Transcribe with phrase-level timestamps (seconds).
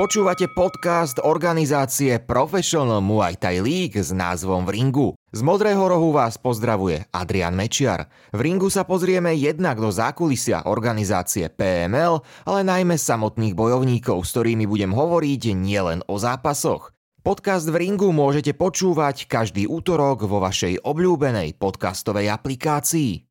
[0.00, 5.08] Počúvate podcast organizácie Professional Muay Thai League s názvom V ringu.
[5.28, 8.08] Z Modrého rohu vás pozdravuje Adrian Mečiar.
[8.32, 12.16] V ringu sa pozrieme jednak do zákulisia organizácie PML,
[12.48, 16.96] ale najmä samotných bojovníkov, s ktorými budem hovoriť nielen o zápasoch.
[17.20, 23.29] Podcast v ringu môžete počúvať každý útorok vo vašej obľúbenej podcastovej aplikácii.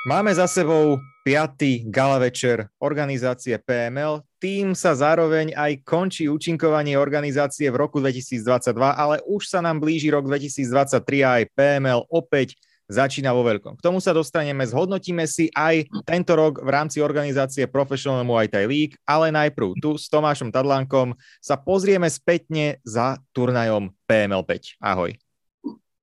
[0.00, 0.96] Máme za sebou
[1.28, 1.84] 5.
[1.92, 4.24] gala večer organizácie PML.
[4.40, 10.08] Tým sa zároveň aj končí účinkovanie organizácie v roku 2022, ale už sa nám blíži
[10.08, 12.56] rok 2023 a aj PML opäť
[12.88, 13.76] začína vo veľkom.
[13.76, 18.64] K tomu sa dostaneme, zhodnotíme si aj tento rok v rámci organizácie Professional Muay Thai
[18.64, 21.12] League, ale najprv tu s Tomášom Tadlánkom
[21.44, 24.80] sa pozrieme spätne za turnajom PML 5.
[24.80, 25.12] Ahoj.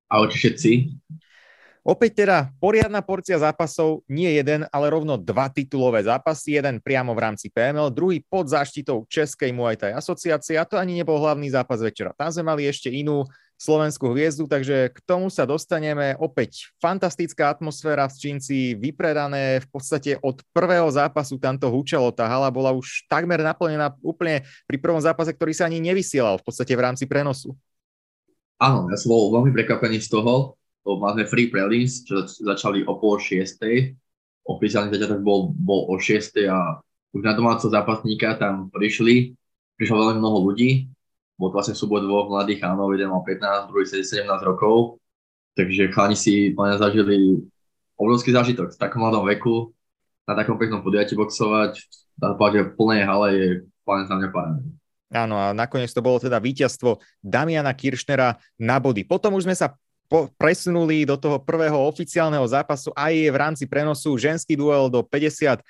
[0.06, 0.70] Ahojte všetci.
[1.88, 7.24] Opäť teda poriadna porcia zápasov, nie jeden, ale rovno dva titulové zápasy, jeden priamo v
[7.24, 11.80] rámci PML, druhý pod záštitou Českej Muay Thai asociácie a to ani nebol hlavný zápas
[11.80, 12.12] večera.
[12.12, 13.24] Tam sme mali ešte inú
[13.56, 16.12] slovenskú hviezdu, takže k tomu sa dostaneme.
[16.20, 22.12] Opäť fantastická atmosféra v Čínci, vypredané v podstate od prvého zápasu tamto hučalo.
[22.12, 26.44] Tá hala bola už takmer naplnená úplne pri prvom zápase, ktorý sa ani nevysielal v
[26.52, 27.56] podstate v rámci prenosu.
[28.60, 33.18] Áno, ja som bol veľmi prekvapený z toho, máme free prelims, čo začali o pol
[33.18, 33.96] šiestej.
[34.48, 36.80] Oficiálny začiatok bol, bol o šiestej a
[37.12, 39.36] už na domáceho zápasníka tam prišli,
[39.76, 40.88] prišlo veľmi mnoho ľudí.
[41.38, 44.98] Bol to vlastne súboj dvoch mladých chánov, jeden mal 15, druhý 17 rokov.
[45.54, 47.42] Takže chlani si plne zažili
[47.98, 49.74] obrovský zážitok v takom mladom veku,
[50.28, 51.72] na takom peknom podujatí boxovať,
[52.18, 53.48] že v plnej hale je
[53.82, 54.70] plne za mňa parádne.
[55.08, 59.08] Áno, a nakoniec to bolo teda víťazstvo Damiana Kiršnera na body.
[59.08, 59.72] Potom už sme sa
[60.08, 65.60] po, presunuli do toho prvého oficiálneho zápasu aj v rámci prenosu ženský duel do 59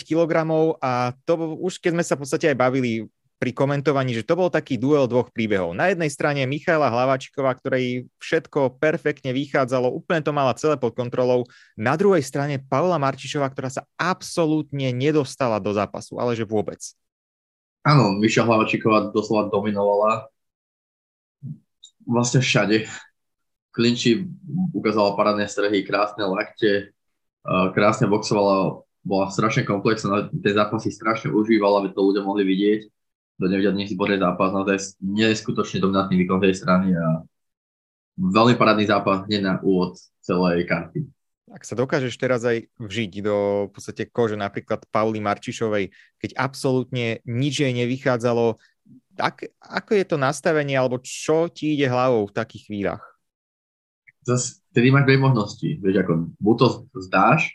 [0.00, 0.32] kg
[0.80, 3.04] a to už keď sme sa v podstate aj bavili
[3.36, 5.76] pri komentovaní, že to bol taký duel dvoch príbehov.
[5.76, 11.44] Na jednej strane Michaela Hlavačiková, ktorej všetko perfektne vychádzalo, úplne to mala celé pod kontrolou.
[11.76, 16.80] Na druhej strane Paula Marčišová, ktorá sa absolútne nedostala do zápasu, ale že vôbec.
[17.84, 20.32] Áno, Miša Hlavačiková doslova dominovala
[22.08, 22.88] vlastne všade
[23.74, 24.30] klinči
[24.70, 26.94] ukázala parádne strehy, krásne lakte,
[27.44, 32.80] krásne boxovala, bola strašne komplexná, tie zápasy strašne užívala, aby to ľudia mohli vidieť.
[33.34, 37.26] Do nevidia dnes si pozrieť zápas, naozaj neskutočne dominantný výkon tej strany a
[38.14, 41.02] veľmi parádny zápas hneď na úvod celej karty.
[41.50, 45.90] Ak sa dokážeš teraz aj vžiť do v podstate kože napríklad Pauli Marčišovej,
[46.22, 48.56] keď absolútne nič jej nevychádzalo,
[49.14, 53.13] tak, ako je to nastavenie alebo čo ti ide hlavou v takých chvíľach?
[54.24, 55.68] Zase vtedy máš dve možnosti.
[55.78, 56.66] Vieš, ako buď to
[57.04, 57.54] zdáš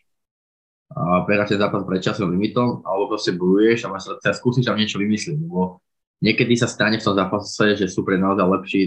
[0.90, 4.78] a prehráš ten zápas pred časovým limitom, alebo proste bojuješ a máš sa skúsiť tam
[4.78, 5.84] niečo vymyslieť, lebo
[6.26, 8.82] niekedy sa stane v tom zápase, že sú pre naozaj lepší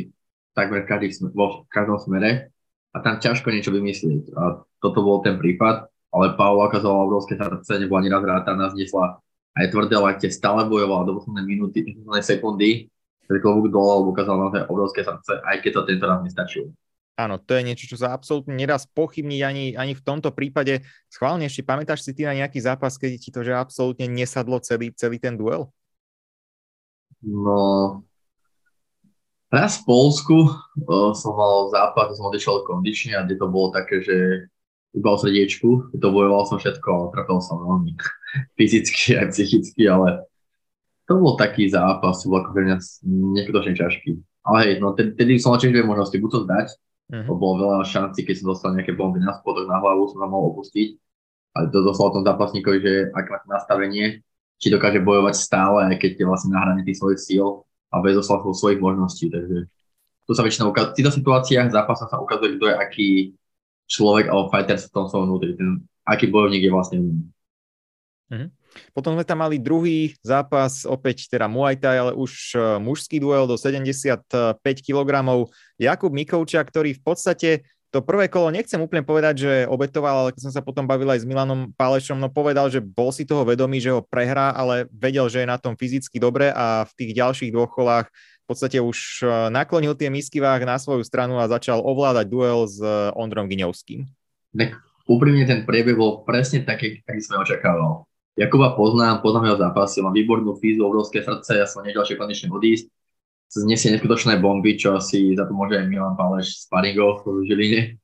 [0.54, 2.50] takmer každý, vo každom smere
[2.93, 4.34] a tam ťažko niečo vymyslieť.
[4.34, 9.22] A toto bol ten prípad, ale Paula ukázala obrovské srdce, nebola ani raz rátaná, znesla
[9.53, 12.70] aj tvrdé lakte, stále bojovala do poslednej minúty, poslednej sekundy,
[13.32, 16.69] klobúk dole, ukázala naozaj obrovské srdce, aj keď to tento raz nestačilo.
[17.12, 20.81] Áno, to je niečo, čo sa absolútne nedá spochybniť ani, ani v tomto prípade.
[21.12, 24.97] Schválne ešte, pamätáš si ty na nejaký zápas, keď ti to že absolútne nesadlo celý,
[24.97, 25.69] celý ten duel?
[27.21, 28.00] No,
[29.53, 34.00] raz v Polsku uh, som mal zápas, som odišiel kondične a kde to bolo také,
[34.00, 34.49] že
[34.97, 37.93] iba o srdiečku, to bojoval som všetko, ale trpel som veľmi
[38.56, 40.25] fyzicky aj psychicky, ale
[41.05, 42.77] to bol taký zápas, bol ako pre mňa
[43.37, 44.11] neskutočne ťažký.
[44.43, 46.69] Ale hej, no tedy som mal tiež dve možnosti, buď to zdať,
[47.11, 47.35] Uh-huh.
[47.35, 50.55] Bolo veľa šanci, keď som dostal nejaké bomby na spodok, na hlavu, som sa mohol
[50.55, 50.89] opustiť.
[51.53, 54.25] Ale to dostal tom zápasníkovi, že ak má nastavenie,
[54.57, 58.15] či dokáže bojovať stále, aj keď je vlastne na hrane tých svojich síl a bez
[58.17, 59.29] oslavu svojich možností.
[59.29, 59.69] Takže
[60.25, 60.91] to sa väčšinou ukazuje.
[60.95, 63.09] V týchto situáciách zápasa sa ukazuje, kto je aký
[63.91, 65.53] človek alebo fighter v tom svojom vnútri.
[65.59, 66.99] Ten, aký bojovník je vlastne.
[68.33, 68.49] Uh-huh.
[68.93, 73.49] Potom sme tam mali druhý zápas, opäť teda Muay Thai, ale už e, mužský duel
[73.49, 75.11] do 75 kg.
[75.76, 77.50] Jakub Mikovča, ktorý v podstate
[77.93, 81.23] to prvé kolo nechcem úplne povedať, že obetoval, ale keď som sa potom bavil aj
[81.23, 85.29] s Milanom Pálešom, no povedal, že bol si toho vedomý, že ho prehrá, ale vedel,
[85.29, 88.08] že je na tom fyzicky dobre a v tých ďalších dvoch kolách
[88.43, 92.64] v podstate už e, naklonil tie misky váh na svoju stranu a začal ovládať duel
[92.67, 94.08] s e, Ondrom Giňovským.
[94.56, 94.73] Tak
[95.06, 98.08] úprimne ten priebeh bol presne taký, aký sme očakával.
[98.32, 102.88] Jakuba poznám, poznám jeho zápasy, mám výbornú fízu, obrovské srdce, ja som neďalšie konečne odísť.
[103.52, 108.00] Znesie neskutočné bomby, čo asi za to môže aj Milan Páleš z Paringov v Žiline.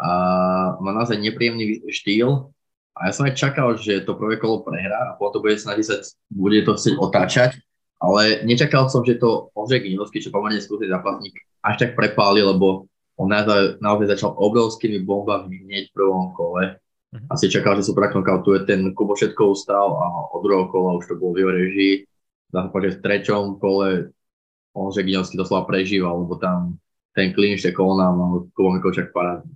[0.00, 0.08] A
[0.80, 2.48] má naozaj nepríjemný štýl.
[2.96, 5.84] A ja som aj čakal, že to prvé kolo prehrá a potom to bude snažiť
[5.84, 6.00] sa,
[6.32, 7.60] bude to chcieť otáčať.
[7.98, 11.34] ale nečakal som, že to Ondřej Ginovský, čo pomerne skúsený zápasník,
[11.66, 12.86] až tak prepáli, lebo
[13.18, 16.78] on naozaj, naozaj začal obrovskými bombami hneď v prvom kole.
[17.08, 17.28] Uh-huh.
[17.32, 21.16] Asi čakal, že super knockoutuje ten Kubo všetko ustal a od druhého kola už to
[21.16, 21.94] bolo v jeho režii.
[22.52, 23.88] Dá sa povedať, že v treťom kole
[24.76, 26.76] Ondřej Ginovský doslova prežíval, lebo tam
[27.16, 29.50] ten clinch, tie kolona mal Kubo Mikolčak parádny.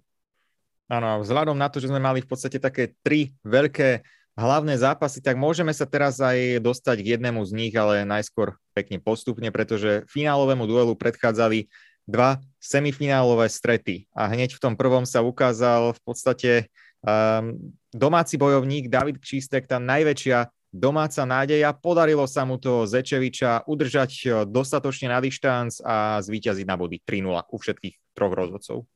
[0.93, 4.05] Áno, vzhľadom na to, že sme mali v podstate také tri veľké
[4.37, 8.97] hlavné zápasy, tak môžeme sa teraz aj dostať k jednému z nich, ale najskôr pekne
[8.97, 11.69] postupne, pretože finálovému duelu predchádzali
[12.09, 16.51] dva semifinálové strety a hneď v tom prvom sa ukázal v podstate
[17.03, 17.59] um,
[17.93, 21.77] domáci bojovník David Kšistek, tá najväčšia domáca nádeja.
[21.77, 27.57] Podarilo sa mu to Zečeviča udržať dostatočne na dištanc a zvíťaziť na body 3-0 u
[27.61, 28.89] všetkých troch rozhodcov.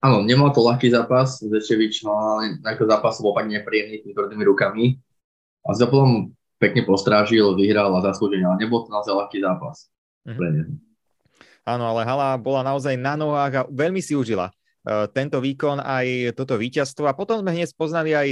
[0.00, 4.44] Áno, nemal to ľahký zápas, Zečevič ale na to zápas bol pak nepríjemný tými tvrdými
[4.48, 4.84] rukami.
[5.64, 9.92] A za potom pekne postrážil, vyhral a zaslúžil, ale nebol to naozaj ľahký zápas.
[10.24, 10.76] Mm-hmm.
[11.68, 14.48] Áno, ale Hala bola naozaj na nohách a veľmi si užila
[15.12, 17.08] tento výkon aj toto víťazstvo.
[17.08, 18.28] A potom sme hneď spoznali aj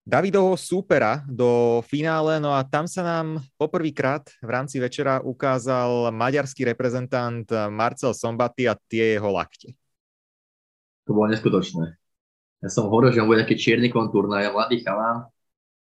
[0.00, 6.64] Davidovho súpera do finále, no a tam sa nám poprvýkrát v rámci večera ukázal maďarský
[6.64, 9.76] reprezentant Marcel Sombaty a tie jeho lakte
[11.10, 11.98] to bolo neskutočné.
[12.62, 15.26] Ja som hovoril, že on bude nejaký čierny kontúr na mladý chalán.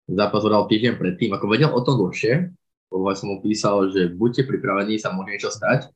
[0.06, 1.34] Zápas hodal týždeň predtým.
[1.34, 2.54] Ako vedel o tom dlhšie,
[2.94, 5.90] lebo som mu písal, že buďte pripravení, sa môže niečo stať.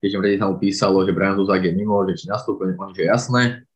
[0.00, 3.68] Predtým sa mu písalo, že Brian Zuzak je mimo, že či nastúpi, on že jasné.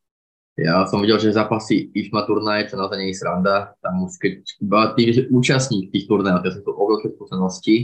[0.56, 3.74] Ja som videl, že zápasy IFMA turnaj, čo naozaj nie je sranda.
[3.82, 7.76] Tam už keď iba že účastník tých turnajov, to sú to obrovské skúsenosti,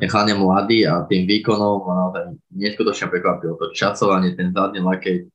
[0.00, 2.24] nechálne mladý a tým výkonom ma naozaj
[2.56, 3.60] neskutočne prekvapilo.
[3.60, 5.28] To časovanie, ten zadný lakeť,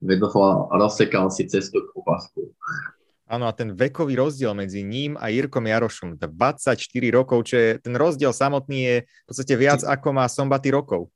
[0.00, 2.56] Vedoval rozsekal si cestu k opasku.
[3.30, 6.74] Áno, a ten vekový rozdiel medzi ním a Jirkom Jarošom, 24
[7.14, 11.12] rokov, čo je, ten rozdiel samotný je v podstate viac ako má Sombaty rokov.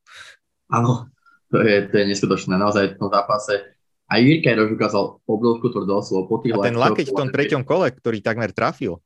[0.72, 1.12] Áno,
[1.52, 2.54] to je, to je neskutočné.
[2.56, 3.54] Naozaj v tom zápase.
[4.04, 7.88] Aj Jirka Jaroš ukázal obrovskú tvrdosť, po tých A ten lakeť v tom treťom kole,
[7.88, 9.00] ktorý takmer trafil.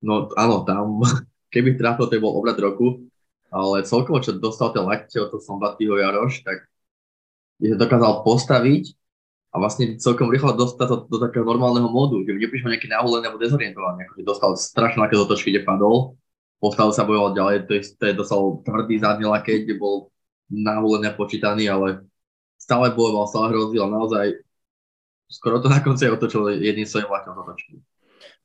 [0.00, 1.00] No áno, tam,
[1.54, 3.08] keby trafil, to bol obrad roku,
[3.52, 6.64] ale celkovo, čo dostal ten lakte od toho Sombatyho Jaroš, tak
[7.56, 8.92] kde sa dokázal postaviť
[9.52, 13.40] a vlastne celkom rýchlo dostať do, do takého normálneho módu, že neprišiel nejaký nahulený alebo
[13.40, 16.20] dezorientovaný, akože dostal strašne ľahké zotočky, kde padol,
[16.60, 20.12] postavil sa bojoval ďalej, to je, to je dostal tvrdý zadný lakeť, kde bol
[20.46, 22.06] nahulený a počítaný, ale
[22.60, 24.26] stále bojoval, stále hrozil a naozaj
[25.26, 27.82] skoro to na konci otočil jedným svojim lakom zotočky.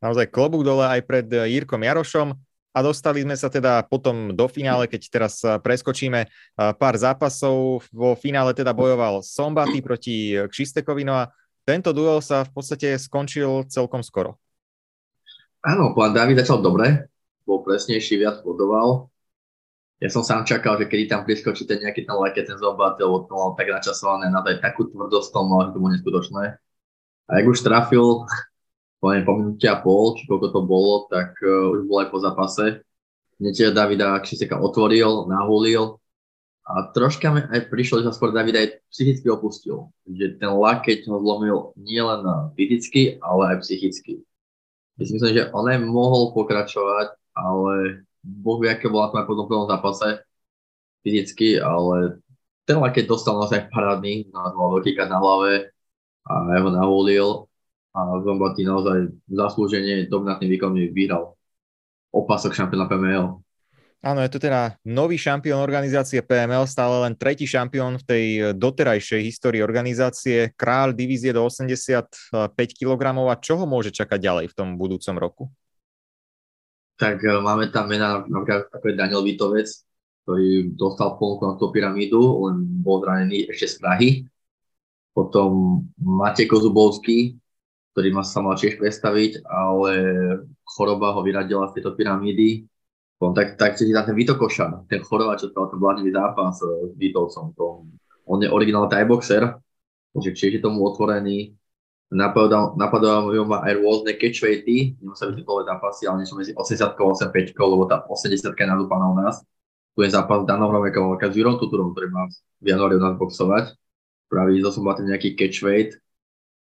[0.01, 2.33] Naozaj klobúk dole aj pred Jirkom Jarošom
[2.73, 6.25] a dostali sme sa teda potom do finále, keď teraz preskočíme
[6.57, 7.85] pár zápasov.
[7.93, 11.29] Vo finále teda bojoval Sombaty proti Kšistekovi, no a
[11.61, 14.41] tento duel sa v podstate skončil celkom skoro.
[15.61, 17.11] Áno, plán David začal dobre,
[17.45, 19.10] bol presnejší, viac bodoval.
[20.01, 23.29] Ja som sám čakal, že kedy tam priskočí ten nejaký ten lajke, ten Sombaty, lebo
[23.29, 26.43] to mal tak načasované, na takú tvrdosť to mal, že to bolo neskutočné.
[27.29, 28.25] A ak už trafil,
[28.97, 32.17] poviem po minúte a pol, či koľko to bolo, tak uh, už bol aj po
[32.17, 32.81] zápase.
[33.37, 36.01] Hneď Davida Kšiseka otvoril, nahulil
[36.65, 39.93] a troška mi aj prišlo, že sa skôr Davida aj psychicky opustil.
[40.09, 42.25] Že ten lakeť ho zlomil nielen
[42.57, 44.25] fyzicky, ale aj psychicky.
[44.97, 49.65] Myslím, že on aj mohol pokračovať, ale Boh vie, aké bola to aj po tom
[49.65, 50.21] zápase
[51.01, 52.21] fyzicky, ale
[52.69, 55.73] ten lakeť dostal naozaj parádny, mal veľký na hlave
[56.29, 57.27] a ja ho nahulil
[57.91, 61.35] a Zombaty naozaj zaslúženie dominantným výkonmi vyhral
[62.13, 63.41] opasok šampióna PML.
[64.01, 68.25] Áno, je to teda nový šampión organizácie PML, stále len tretí šampión v tej
[68.57, 72.09] doterajšej histórii organizácie, kráľ divízie do 85
[72.53, 75.43] kg a čo ho môže čakať ďalej v tom budúcom roku?
[77.01, 79.65] Tak e, máme tam mena napríklad ako je Daniel Vitovec,
[80.21, 84.09] ktorý dostal ponuku na tú pyramídu, len bol zranený ešte z Prahy.
[85.17, 87.41] Potom Matej Kozubovský,
[87.91, 89.91] ktorý ma sa mal tiež predstaviť, ale
[90.61, 92.69] choroba ho vyradila z tejto pyramídy.
[93.17, 97.53] Tak, tak si ten Vito Košar, ten choroba, čo to ten zápas s Vitovcom.
[97.57, 97.85] To,
[98.25, 99.57] on je originálny thai boxer,
[100.13, 101.53] takže tiež je tomu otvorený.
[102.11, 107.55] Napadajú ma aj rôzne catchweighty, nemusia byť typové zápasy, ale niečo medzi 80 a 85,
[107.55, 109.39] lebo tá 80 je nadúpaná u nás.
[109.95, 112.27] Tu je zápas Danom Romekom, s Jurom Tuturom, ktorý má
[112.59, 113.75] v januári nás boxovať.
[114.31, 115.99] Že som nejaký catchweight,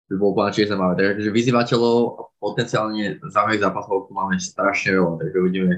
[0.08, 0.94] by bolo úplne čierne máme.
[0.98, 1.96] Takže vyzývateľov
[2.40, 5.72] potenciálne zaujímavých zápasov tu máme strašne veľa, takže uvidíme,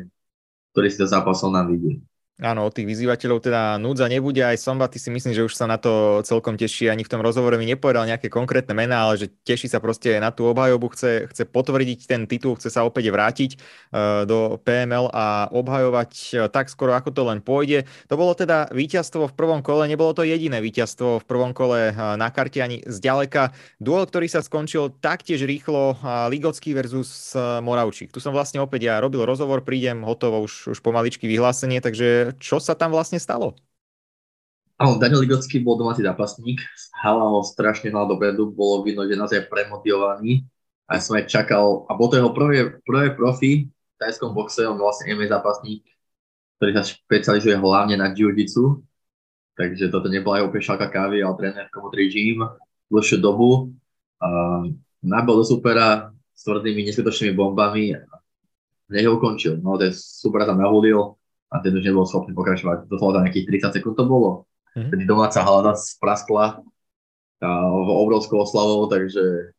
[0.72, 1.98] ktorý si to zápasov nám vidí.
[2.40, 4.40] Áno, od tých vyzývateľov teda núdza nebude.
[4.40, 6.88] Aj Sombaty si myslím, že už sa na to celkom teší.
[6.88, 10.32] Ani v tom rozhovore mi nepovedal nejaké konkrétne mená, ale že teší sa proste na
[10.32, 15.52] tú obhajobu, chce, chce potvrdiť ten titul, chce sa opäť vrátiť uh, do PML a
[15.52, 17.84] obhajovať uh, tak skoro, ako to len pôjde.
[18.08, 22.16] To bolo teda víťazstvo v prvom kole, nebolo to jediné víťazstvo v prvom kole uh,
[22.16, 23.52] na karte ani zďaleka.
[23.84, 26.00] Duel, ktorý sa skončil taktiež rýchlo,
[26.32, 28.08] Ligocký versus Moravčík.
[28.08, 32.62] Tu som vlastne opäť ja robil rozhovor, prídem hotovo už, už pomaličky vyhlásenie, takže čo
[32.62, 33.56] sa tam vlastne stalo?
[34.80, 36.64] Áno, Daniel Ligocký bol domáci zápasník,
[37.04, 40.48] halal strašne hľad dopredu, bolo vidno, že je premotivovaný
[40.88, 44.80] a som aj čakal, a bol to jeho prvé, prvé profi v tajskom boxe, on
[44.80, 45.84] vlastne MMA zápasník,
[46.56, 48.80] ktorý sa špecializuje hlavne na jiu-jitsu,
[49.52, 52.40] takže toto nebola aj úplne šalka kávy, ale tréner Komotri Gym
[52.90, 53.76] dlhšiu dobu.
[54.20, 58.04] Uh, nabol do supera s tvrdými neskutočnými bombami a
[58.90, 59.62] nech ho ukončil.
[59.62, 61.19] No, ten super sa nahulil,
[61.50, 62.86] a ten už nebol schopný pokračovať.
[62.86, 64.46] Doslova za nejakých 30 sekúnd to bolo.
[64.78, 64.90] Mm-hmm.
[64.94, 66.62] Tedy domáca hlada spraskla
[67.42, 69.50] v obrovskou oslavou, takže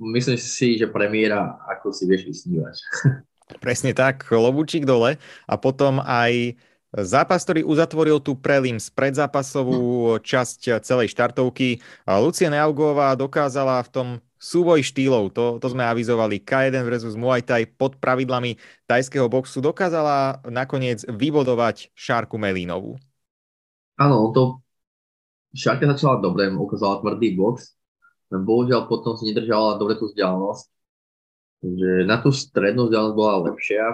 [0.00, 2.74] myslím si, že premiéra ako si vieš vysnívať.
[3.64, 6.56] Presne tak, lobúčik dole a potom aj
[6.92, 11.80] Zápas, ktorý uzatvoril tú prelim z predzápasovú časť celej štartovky.
[12.04, 14.08] Lucia Neaugová dokázala v tom
[14.42, 18.58] súboj štýlov, to, to sme avizovali, K1 versus Muay Thai pod pravidlami
[18.90, 22.98] tajského boxu, dokázala nakoniec vybodovať Šárku Melínovú.
[23.94, 24.58] Áno, to
[25.54, 27.78] Šárka začala dobre, ukázala tvrdý box,
[28.34, 30.64] bohužiaľ potom si nedržala dobre tú vzdialenosť,
[31.62, 33.84] takže na tú strednú vzdialenosť bola lepšia,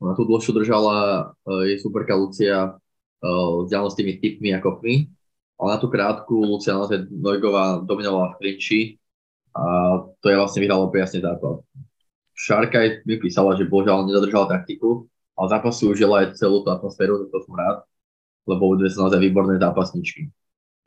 [0.00, 0.96] na tú dlhšiu držala
[1.28, 5.12] uh, jej superka Lucia uh, vzdialenosť tými typmi a kopmi,
[5.60, 8.99] ale na tú krátku Lucia naozaj Nojgová dominovala v klinči,
[9.54, 9.64] a
[10.22, 11.62] to je vlastne vyhralo jasne zápas.
[12.34, 17.28] Šarkaj mi písala, že bohužiaľ nedodržala taktiku, ale zápas si užila aj celú tú atmosféru,
[17.28, 17.84] to som rád,
[18.48, 20.32] lebo budú sa naozaj výborné zápasničky.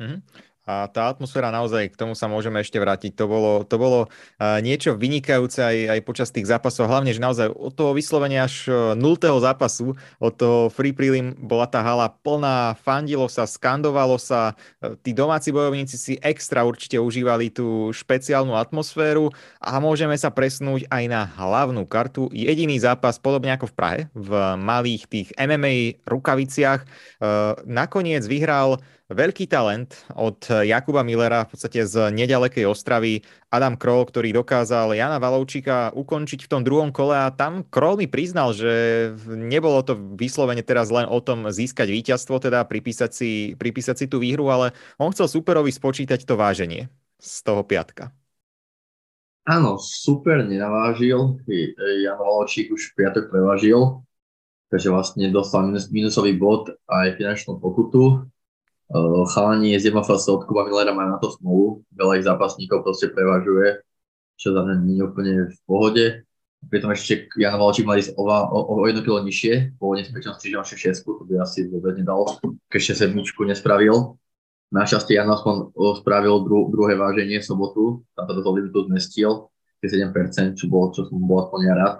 [0.01, 0.19] Mm-hmm.
[0.63, 3.19] A tá atmosféra naozaj, k tomu sa môžeme ešte vrátiť.
[3.19, 4.07] To bolo, to bolo
[4.39, 6.87] niečo vynikajúce aj, aj počas tých zápasov.
[6.87, 8.97] Hlavne, že naozaj od toho vyslovenia až 0.
[8.97, 14.55] E, zápasu, od toho free prelim bola tá hala plná, fandilo sa, skandovalo sa.
[14.79, 20.87] E, tí domáci bojovníci si extra určite užívali tú špeciálnu atmosféru a môžeme sa presnúť
[20.87, 22.31] aj na hlavnú kartu.
[22.31, 26.87] Jediný zápas, podobne ako v Prahe, v malých tých MMA rukaviciach, e,
[27.67, 28.79] nakoniec vyhral
[29.13, 33.21] veľký talent od Jakuba Millera v podstate z nedalekej Ostravy,
[33.53, 38.09] Adam Kroll, ktorý dokázal Jana Valovčíka ukončiť v tom druhom kole a tam Kroll mi
[38.09, 43.95] priznal, že nebolo to vyslovene teraz len o tom získať víťazstvo, teda pripísať si, pripísať
[44.03, 46.89] si tú výhru, ale on chcel superovi spočítať to váženie
[47.21, 48.09] z toho piatka.
[49.43, 51.37] Áno, super nenavážil.
[51.77, 54.01] Jan Valovčík už piatok prevážil,
[54.71, 58.32] takže vlastne dostal minus, minusový bod aj finančnú pokutu
[59.31, 63.81] chalani z MFS od Kuba majú na to smolu, veľa ich zápasníkov proste prevažuje,
[64.35, 66.05] čo za mňa nie je úplne v pohode.
[66.63, 70.39] Pritom ešte Jan Valčík mal ísť o, o, o jedno kilo nižšie, pôvodne si pečom
[70.39, 72.23] že šesku, to by asi vôbec nedal,
[72.71, 74.15] keď ešte sedmičku nespravil.
[74.71, 79.51] Našťastie Jan aspoň spravil dru, druhé váženie sobotu, tam sa do toho limitu zmestil,
[79.83, 81.95] 7%, čo, bolo, čo som bol aspoň ja rád.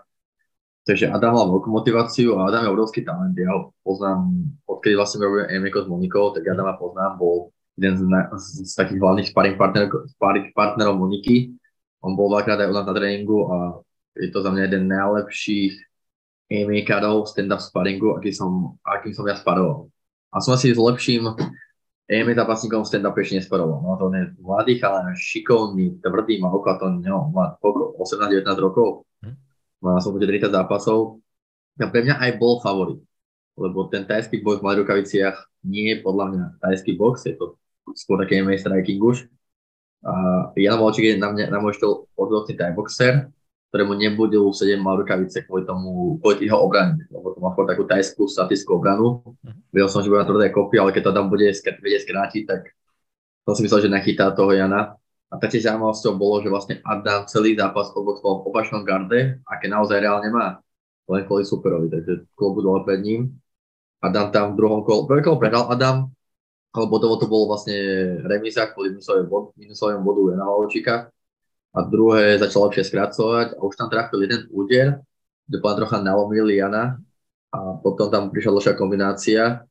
[0.83, 3.31] Takže Adam mal veľkú motiváciu a Adam je obrovský talent.
[3.39, 8.03] Ja ho poznám, odkedy vlastne robím MMK s Monikou, tak Adama poznám, bol jeden z,
[8.03, 11.55] na, z, z takých hlavných sparring, partner, sparring partnerov Moniky.
[12.03, 13.55] On bol veľakrát aj u nás na tréningu a
[14.19, 15.73] je to za mňa jeden najlepších
[16.51, 19.87] MMA-károv stand-up sparingu, aký som, akým som ja sparoval.
[20.35, 21.31] A som asi s lepším
[22.11, 23.79] MMA zápasníkom stand-up ešte nesparoval.
[23.79, 29.07] No to je mladý, ale šikovný, tvrdý, má okolo to, no, má 18-19 rokov.
[29.83, 31.19] Má som 30 zápasov.
[31.75, 33.01] A pre mňa aj bol favorit,
[33.57, 35.35] lebo ten tajský box v malých rukaviciach
[35.65, 37.57] nie je podľa mňa tajský box, je to
[37.97, 39.25] skôr také MMA striking už.
[40.05, 40.13] A
[40.53, 43.31] Jan Volčík je na, mňa, na môj štýl odvocný tajboxer,
[43.73, 47.89] ktorému nebudú 7 mal rukavice kvôli tomu, kvôli jeho obrane, lebo to má skôr takú
[47.89, 49.25] tajskú statickú obranu.
[49.41, 49.73] Mhm.
[49.73, 51.49] Vedel som, že bude na tvrdé kopy, ale keď to tam bude
[51.81, 52.69] vedieť skrátiť, tak
[53.43, 54.95] to si myslel, že nechytá toho Jana.
[55.33, 59.97] A taktiež zaujímavosťou bolo, že vlastne Adam celý zápas odboxoval v opačnom garde, aké naozaj
[59.97, 60.61] reálne má,
[61.09, 63.33] len kvôli superovi, takže klobu dole pred ním.
[63.97, 66.13] Adam tam v druhom kole, prvý kolo prehral Adam,
[66.73, 67.73] ale bodovo to bolo vlastne
[68.29, 68.93] remíza kvôli
[69.57, 71.09] minusovému bodu Jana Valočíka.
[71.73, 75.01] A druhé začal lepšie skracovať a už tam trafil jeden úder,
[75.49, 77.01] kde pán trocha nalomil Jana
[77.49, 79.65] a potom tam prišla dlhšia kombinácia,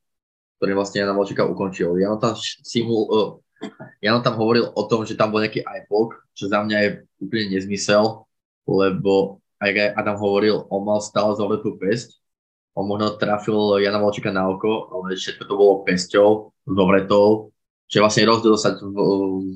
[0.58, 1.94] ktorý vlastne Jana Valočíka ukončil.
[2.02, 2.34] Jano tam
[2.66, 3.41] simul,
[4.02, 6.88] Jano tam hovoril o tom, že tam bol nejaký iPod, čo za mňa je
[7.22, 8.26] úplne nezmysel,
[8.66, 12.22] lebo aj Adam hovoril, on mal stále zovretú pesť
[12.74, 17.52] on možno trafil Jana Valčíka na oko, ale všetko to bolo pesťou, s ovretou,
[17.90, 18.80] že vlastne rozdiel sa s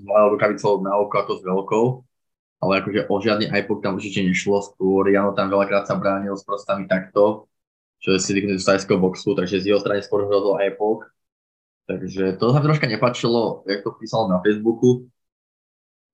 [0.04, 1.84] malou rukavicou na oko ako s veľkou,
[2.60, 6.44] ale akože o žiadny iPod tam určite nešlo, skôr Jano tam veľakrát sa bránil s
[6.44, 7.48] prostami takto,
[8.04, 11.08] čo je si z tajského boxu, takže z jeho strany skôr rozhodol iPod.
[11.86, 15.06] Takže to sa mi troška nepačilo, jak to písal na Facebooku,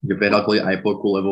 [0.05, 1.31] že prehral kvôli iPodu, lebo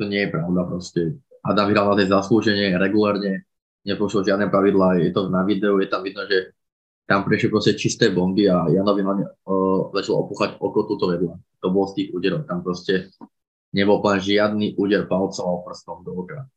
[0.00, 1.00] to nie je pravda proste.
[1.44, 3.44] Adam vyhral na tej zaslúženie regulárne,
[3.84, 6.56] nepošlo žiadne pravidlá, je to na videu, je tam vidno, že
[7.04, 11.36] tam prišli proste čisté bomby a Janovi hlavne uh, začal opúchať oko túto vedľa.
[11.60, 13.12] To bol z tých úderov, tam proste
[13.76, 16.48] nebol plán žiadny úder palcom a prstom do oka.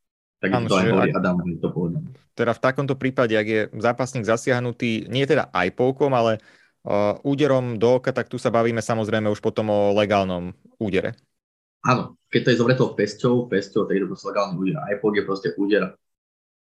[0.44, 2.04] Tak to aj hovorí Adam, to povedal.
[2.36, 6.44] Teda v takomto prípade, ak je zápasník zasiahnutý, nie teda aj polkom, ale
[7.24, 11.16] úderom do oka, tak tu sa bavíme samozrejme už potom o legálnom údere.
[11.84, 14.76] Áno, keď to je zovretou pesťou, pesťou, tak je to proste legálny úder.
[14.92, 15.96] iPod je proste úder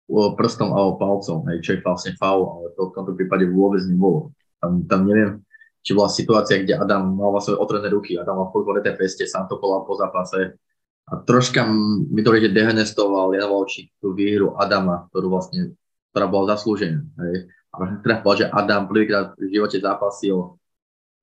[0.09, 4.37] prstom alebo palcom, hej, čo je vlastne faul, ale to v tomto prípade vôbec nebolo.
[4.61, 5.41] Tam, tam neviem,
[5.85, 9.49] či bola situácia, kde Adam mal vlastne otvorené ruky, Adam mal furt tej peste, sám
[9.49, 10.57] to po zápase.
[11.05, 11.69] A troška
[12.09, 15.77] mi to že dehonestoval Jan Valčík tú výhru Adama, ktorú vlastne,
[16.13, 17.05] ktorá bola zaslúžená.
[17.29, 17.53] Hej.
[17.75, 20.55] A vlastne teda povedal, že Adam prvýkrát v živote zápasil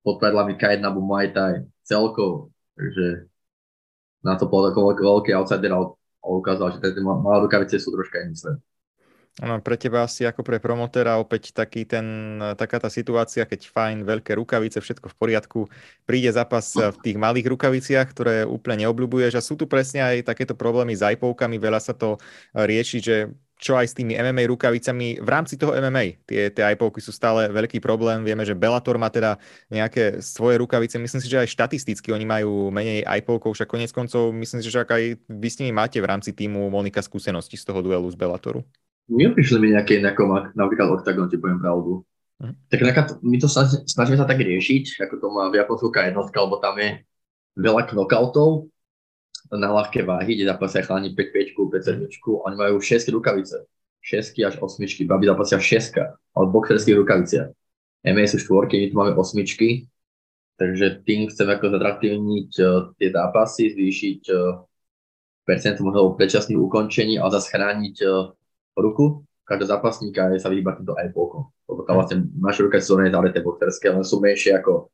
[0.04, 2.52] pod pravidlami K1 alebo Muay Thai celkovo.
[2.76, 3.32] Takže
[4.20, 5.80] na to bol ako veľký outsider a
[6.28, 8.60] ukázal, že tie malé rukavice sú troška iný svet.
[9.40, 13.98] Ano, pre teba asi ako pre promotéra opäť taký ten, taká tá situácia, keď fajn,
[14.04, 15.60] veľké rukavice, všetko v poriadku,
[16.04, 20.52] príde zápas v tých malých rukaviciach, ktoré úplne neobľúbuješ a sú tu presne aj takéto
[20.52, 22.20] problémy s iPovkami, veľa sa to
[22.52, 23.16] rieši, že
[23.62, 26.26] čo aj s tými MMA rukavicami v rámci toho MMA.
[26.26, 28.26] Tie, tie iPovky sú stále veľký problém.
[28.26, 29.38] Vieme, že Bellator má teda
[29.70, 30.98] nejaké svoje rukavice.
[30.98, 34.82] Myslím si, že aj štatisticky oni majú menej iPovkov, však konec koncov myslím si, že
[34.82, 38.66] aj vy s nimi máte v rámci týmu Monika skúsenosti z toho duelu z Bellatoru.
[39.14, 42.02] Neprišli mi nejaké ako napríklad Octagon, ti poviem pravdu.
[42.42, 42.58] Hm.
[42.66, 43.48] Tak napríklad my to
[43.86, 47.06] snažíme sa tak riešiť, ako to má v Japonsku jednotka, lebo tam je
[47.62, 48.71] veľa knockoutov
[49.52, 53.68] na ľahké váhy, kde zápasia chalani 5 5 5 7 oni majú 6 rukavice.
[54.02, 56.02] 6 až 8, babi zápasia 6,
[56.34, 57.54] ale v boxerských rukaviciach.
[58.02, 59.86] MMA sú štvorky, my tu máme osmičky,
[60.58, 64.66] takže tým chceme ako zatraktívniť uh, tie zápasy, zvýšiť uh,
[65.46, 68.34] percent možno predčasných ukončení a zase chrániť uh,
[68.74, 71.52] ruku každého zápasníka je sa vyhýbať týmto aj polkom.
[71.68, 74.88] Lebo tam vlastne naše ruka sú zavreté boxerské, ale sú menšie ako,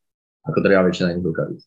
[0.50, 1.62] ako drvá väčšina iných rukavíc.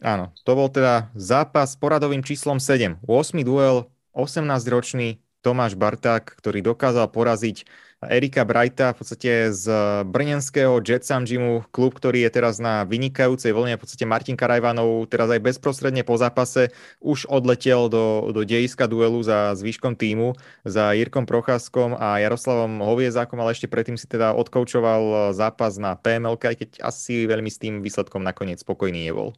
[0.00, 3.04] Áno, to bol teda zápas s poradovým číslom 7.
[3.04, 3.44] 8.
[3.44, 7.66] duel, 18-ročný Tomáš Barták, ktorý dokázal poraziť
[8.02, 9.66] Erika Brighta v podstate z
[10.02, 13.78] brnenského Jetsam Gymu, klub, ktorý je teraz na vynikajúcej vlne.
[13.78, 19.22] V podstate Martin Karajvanov teraz aj bezprostredne po zápase už odletel do, do dejiska duelu
[19.22, 20.34] za zvyškom týmu,
[20.66, 26.34] za Jirkom Procházkom a Jaroslavom Hoviezákom, ale ešte predtým si teda odkoučoval zápas na PML,
[26.42, 29.30] aj keď asi veľmi s tým výsledkom nakoniec spokojný nebol.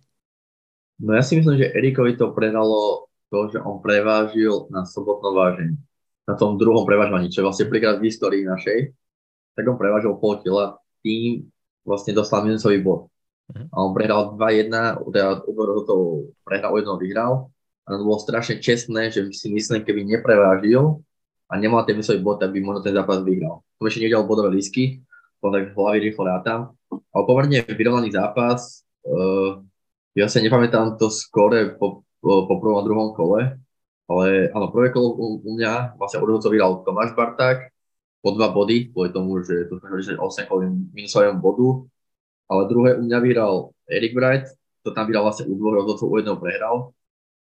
[1.02, 5.74] No ja si myslím, že Erikovi to predalo to, že on prevážil na sobotnom vážení
[6.24, 8.96] na tom druhom prevažovaní, čo je vlastne prvýkrát v histórii našej,
[9.54, 11.46] tak on prevažil pol tela, tým
[11.84, 13.12] vlastne dostal minusový bod.
[13.52, 13.64] Mhm.
[13.70, 14.72] A on prehral 2-1,
[15.12, 15.44] teda
[15.84, 15.94] to
[16.48, 17.32] prehral o jedno vyhral.
[17.84, 21.04] A to bolo strašne čestné, že si myslím, keby neprevážil
[21.52, 23.60] a nemal ten minusový bod, tak by možno ten zápas vyhral.
[23.76, 25.04] To ešte nevidel bodové lísky,
[25.44, 26.72] to tak hlavy rýchlo rátam.
[26.88, 28.80] Ale pomerne vyrovnaný zápas.
[29.04, 29.60] Uh,
[30.14, 33.58] ja sa nepamätám to skore po, po, prvom a druhom kole,
[34.06, 37.74] ale áno, prvé kolo u, u mňa vlastne odhodcov vyhral Tomáš Barták
[38.24, 41.84] po dva body, kvôli tomu, že to sme 8 kvôli minusovému bodu.
[42.48, 44.48] Ale druhé u mňa vyhral Erik Bright,
[44.84, 46.76] to tam vyhral vlastne u dvoch rozhodcov, u jedného prehral.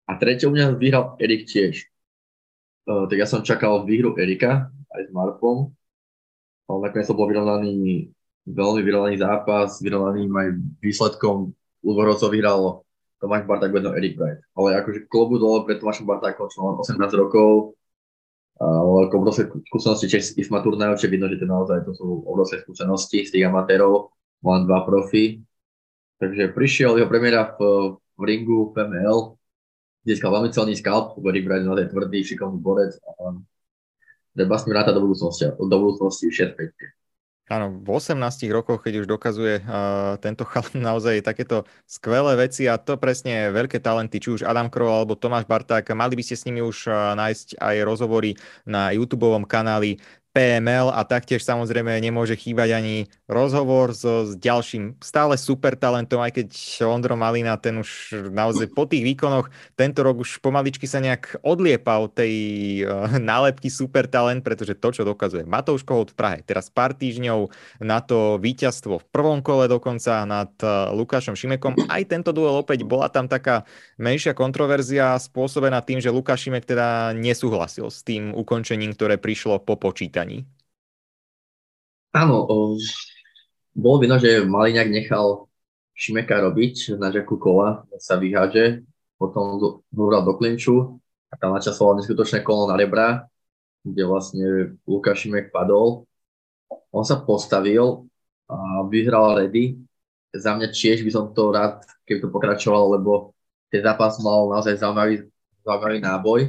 [0.04, 1.88] A tretie u mňa vyhral Erik tiež.
[2.84, 5.72] Uh, tak ja som čakal výhru Erika aj s Markom,
[6.68, 8.12] ale nakoniec to bol vyrovnaný,
[8.44, 10.48] veľmi vyrovnaný zápas, vyrovnaný aj
[10.84, 12.68] výsledkom rozhodcov vyhralo
[13.20, 14.44] Tomáš Barták vedel Erik Bright.
[14.52, 17.76] Ale akože klobu dole pred Tomášom Bartákom, čo mal 18 rokov,
[18.54, 22.22] a veľké obrovské skúsenosti tiež z Isma turnajov, čiže vidno, že to naozaj to sú
[22.22, 24.14] obrovské skúsenosti z tých amatérov,
[24.46, 25.42] mal dva profi.
[26.22, 29.34] Takže prišiel jeho premiéra v, v ringu PML,
[30.06, 33.34] získal veľmi celný skalp, lebo je naozaj tvrdý, šikovný borec a
[34.38, 37.03] treba s ním rátať do budúcnosti, do budúcnosti 6 5
[37.44, 38.16] Áno, v 18
[38.48, 43.84] rokoch, keď už dokazuje uh, tento chalan naozaj takéto skvelé veci a to presne veľké
[43.84, 47.12] talenty, či už Adam Kroll alebo Tomáš Barták, mali by ste s nimi už uh,
[47.12, 50.00] nájsť aj rozhovory na YouTube kanáli
[50.34, 56.42] PML a taktiež samozrejme nemôže chýbať ani rozhovor so, s ďalším stále super talentom, aj
[56.42, 56.48] keď
[56.90, 59.46] Ondro Malina ten už naozaj po tých výkonoch
[59.78, 62.34] tento rok už pomaličky sa nejak odliepa od tej
[62.82, 67.54] uh, nálepky super talent, pretože to, čo dokazuje Matouš Kohout v Prahe, teraz pár týždňov
[67.78, 72.82] na to víťazstvo v prvom kole dokonca nad uh, Lukášom Šimekom, aj tento duel opäť
[72.82, 73.62] bola tam taká
[74.02, 79.78] menšia kontroverzia spôsobená tým, že Lukáš Šimek teda nesúhlasil s tým ukončením, ktoré prišlo po
[79.78, 80.48] počítaní hraní?
[82.16, 82.56] Áno, o,
[83.76, 85.44] bolo vidno, že Maliňák nechal
[85.92, 88.82] Šimeka robiť na žaku kola, sa vyháže,
[89.20, 93.28] potom ho vral do klinču a tam načasoval neskutočné kolo na rebra,
[93.84, 94.46] kde vlastne
[94.88, 96.08] Lukáš Šimek padol.
[96.90, 98.08] On sa postavil
[98.48, 99.78] a vyhral ready.
[100.34, 103.12] Za mňa tiež by som to rád, keby to pokračovalo, lebo
[103.70, 105.30] ten zápas mal naozaj zaujímavý,
[105.62, 106.40] zaujímavý náboj.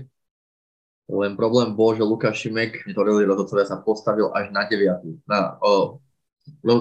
[1.06, 5.30] Len problém bol, že Lukáš Šimek, ktorý rozhodcovia sa postavil až na 9.
[5.30, 6.02] Na, o,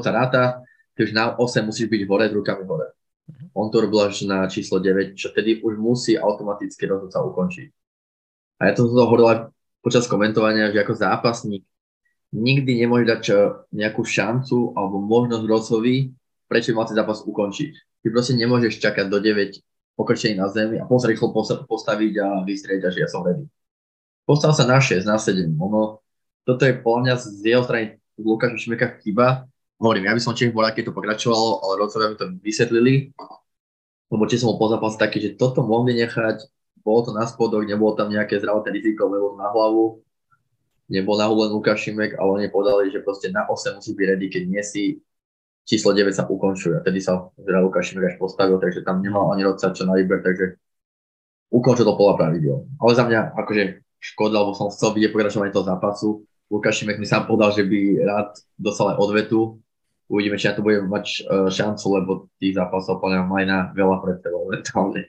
[0.01, 0.65] sa ráta,
[0.97, 2.97] keď na 8 musíš byť hore, s rukami hore.
[3.29, 3.45] Mhm.
[3.53, 7.69] On to robil až na číslo 9, čo tedy už musí automaticky rozhodca ukončiť.
[8.65, 9.39] A ja to som hovoril aj
[9.85, 11.69] počas komentovania, že ako zápasník
[12.33, 13.23] nikdy nemôže dať
[13.77, 16.17] nejakú šancu alebo možnosť rozhovi,
[16.49, 17.73] prečo mal ten zápas ukončiť.
[18.01, 19.61] Ty proste nemôžeš čakať do 9
[20.01, 21.29] pokrčení na zemi a potom sa rýchlo
[21.69, 23.45] postaviť a vystrieť, že ja som ready
[24.25, 25.49] postavil sa na 6, na 7.
[25.57, 26.05] Ono,
[26.45, 29.49] toto je podľa mňa z jeho strany Lukáša Šimeka chyba.
[29.81, 33.13] Hovorím, ja by som tiež bol, keď to pokračovalo, ale rodcovia mi to vysvetlili,
[34.09, 36.47] lebo tiež som bol po zápase taký, že toto mohli nechať,
[36.85, 40.05] bolo to na spodok, nebolo tam nejaké zdravotné riziko, lebo na hlavu,
[40.89, 44.43] nebol nahulen Lukáš Šimek, ale oni povedali, že proste na 8 musí byť ready, keď
[44.47, 44.83] nie si
[45.65, 46.77] číslo 9 sa ukončuje.
[46.77, 49.97] A tedy sa teda Lukáš Šimek až postavil, takže tam nemal ani rodca čo na
[49.97, 50.61] výber, takže
[51.49, 52.57] ukončil to podľa pravidel.
[52.79, 53.63] Ale za mňa, akože
[54.05, 56.09] škoda, lebo som chcel vidieť pokračovanie toho zápasu.
[56.53, 59.57] Lukáš Šimek mi sám povedal, že by rád dostal aj odvetu.
[60.13, 63.97] Uvidíme, či na to bude mať e, šancu, lebo tých zápasov podľa mňa na veľa
[64.05, 65.09] pred sebou momentálne.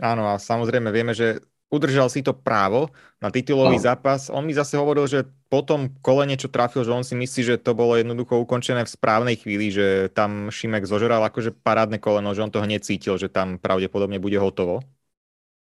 [0.00, 3.84] Áno a samozrejme vieme, že udržal si to právo na titulový no.
[3.84, 4.32] zápas.
[4.32, 7.56] On mi zase hovoril, že po tom kole niečo trafil, že on si myslí, že
[7.60, 12.44] to bolo jednoducho ukončené v správnej chvíli, že tam Šimek zožeral akože parádne koleno, že
[12.44, 14.80] on to hneď cítil, že tam pravdepodobne bude hotovo.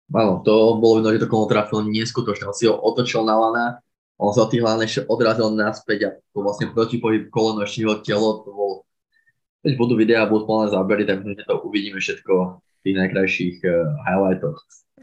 [0.09, 2.49] Áno, to bolo vidno, že to kolo trafilo neskutočne.
[2.49, 3.65] On si ho otočil na lana,
[4.19, 8.51] on sa tých ešte odrazil naspäť a to vlastne protipohyb koleno ešte jeho telo, to
[8.51, 8.71] bol
[9.59, 13.91] keď budú videá, budú plné zábery, tak my to uvidíme všetko v tých najkrajších uh,
[14.07, 14.55] highlightoch.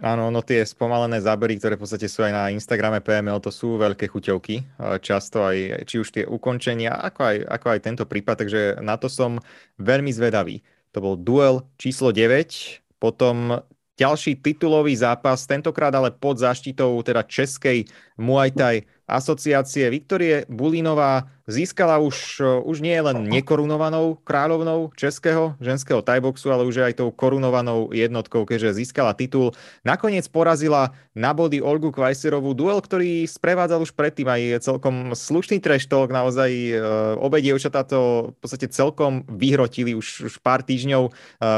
[0.04, 3.80] Áno, no tie spomalené zábery, ktoré v podstate sú aj na Instagrame PML, to sú
[3.80, 8.44] veľké chuťovky, eh, často aj, či už tie ukončenia, ako aj, ako aj tento prípad,
[8.44, 9.40] takže na to som
[9.80, 10.60] veľmi zvedavý.
[10.92, 13.60] To bol duel číslo 9, potom
[13.98, 17.84] ďalší titulový zápas, tentokrát ale pod záštitou teda českej
[18.18, 19.86] Muay Thai asociácie.
[19.86, 26.98] Viktorie Bulinová získala už, už nie len nekorunovanou kráľovnou českého ženského tajboxu, ale už aj
[26.98, 29.54] tou korunovanou jednotkou, keďže získala titul.
[29.86, 36.10] Nakoniec porazila na body Olgu Kvajserovú duel, ktorý sprevádzal už predtým aj celkom slušný talk,
[36.10, 36.74] naozaj e,
[37.22, 41.12] obe dievčatá to v podstate celkom vyhrotili už, už pár týždňov e,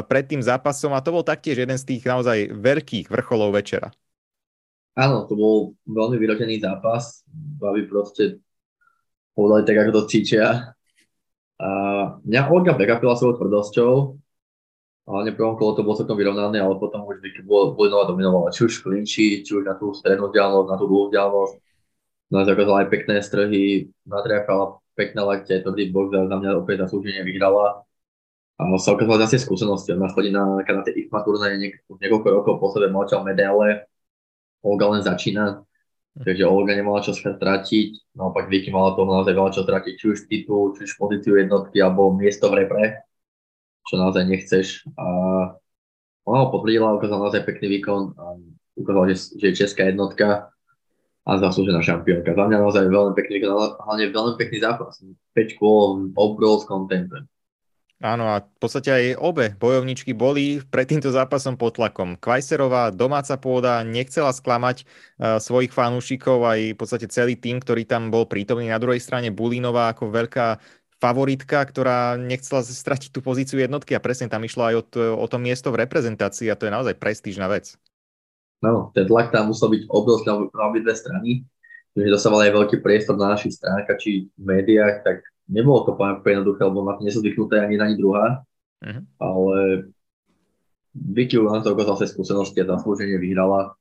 [0.05, 3.89] pred tým zápasom a to bol taktiež jeden z tých naozaj veľkých vrcholov večera.
[4.99, 5.57] Áno, to bol
[5.87, 7.23] veľmi vyrotený zápas.
[7.31, 8.43] Babi proste
[9.39, 10.75] povedali tak, ako to cítia.
[11.63, 11.69] A
[12.27, 13.93] mňa Olga prekapila svojou tvrdosťou,
[15.09, 18.83] v prvom kolo to bolo celkom vyrovnané, ale potom už Vicky Bulinová dominovala, či už
[18.83, 21.55] v klinči, či už na tú strednú vzdialenosť, na tú dlhú vzdialenosť.
[22.29, 27.25] No zakázala aj pekné strhy, natriafala pekné lakte, tvrdý box a za mňa opäť zaslúženie
[27.25, 27.89] vyhrala.
[28.61, 29.97] A sa ukázala zase skúsenosti.
[29.97, 33.89] Ona chodí na, na tie IFMA turnaje niek- niekoľko rokov po sebe, mal medaile,
[34.63, 35.63] Olga len začína,
[36.19, 40.19] takže Olga nemala čo stratiť, naopak Vicky mala toho naozaj veľa čo stratiť, či už
[40.27, 43.07] titul, či už pozíciu jednotky, alebo miesto v repre,
[43.87, 44.67] čo naozaj nechceš.
[44.99, 45.07] A
[46.27, 48.25] ona ho potvrdila, ukázala naozaj pekný výkon, a
[48.75, 50.51] ukázala, že, že je česká jednotka
[51.29, 52.35] a zaslúžená šampiónka.
[52.35, 53.53] Za mňa naozaj veľmi pekný výkon,
[53.85, 54.99] hlavne veľmi pekný zápas.
[55.37, 57.25] 5 kôl v obrovskom tempe.
[57.99, 62.15] Áno, a v podstate aj obe bojovničky boli pred týmto zápasom pod tlakom.
[62.15, 68.15] Kvajserová domáca pôda nechcela sklamať uh, svojich fanúšikov, aj v podstate celý tým, ktorý tam
[68.15, 68.71] bol prítomný.
[68.71, 70.63] Na druhej strane Bulínová ako veľká
[71.03, 75.27] favoritka, ktorá nechcela stratiť tú pozíciu jednotky a presne tam išlo aj o to, o
[75.27, 77.75] to miesto v reprezentácii a to je naozaj prestížna vec.
[78.63, 81.47] No, ten tlak tam musel byť obrovský na obidve strany,
[81.95, 86.45] že dostávali aj veľký priestor na našich stránkach či v médiách, tak nebolo to úplne
[86.45, 88.45] jednoduché, lebo na to zvyknuté ani ani druhá,
[88.85, 89.03] uh-huh.
[89.19, 89.57] ale
[90.95, 93.75] Vicky na to ukázal sa skúsenosti a zaslúženie vyhrala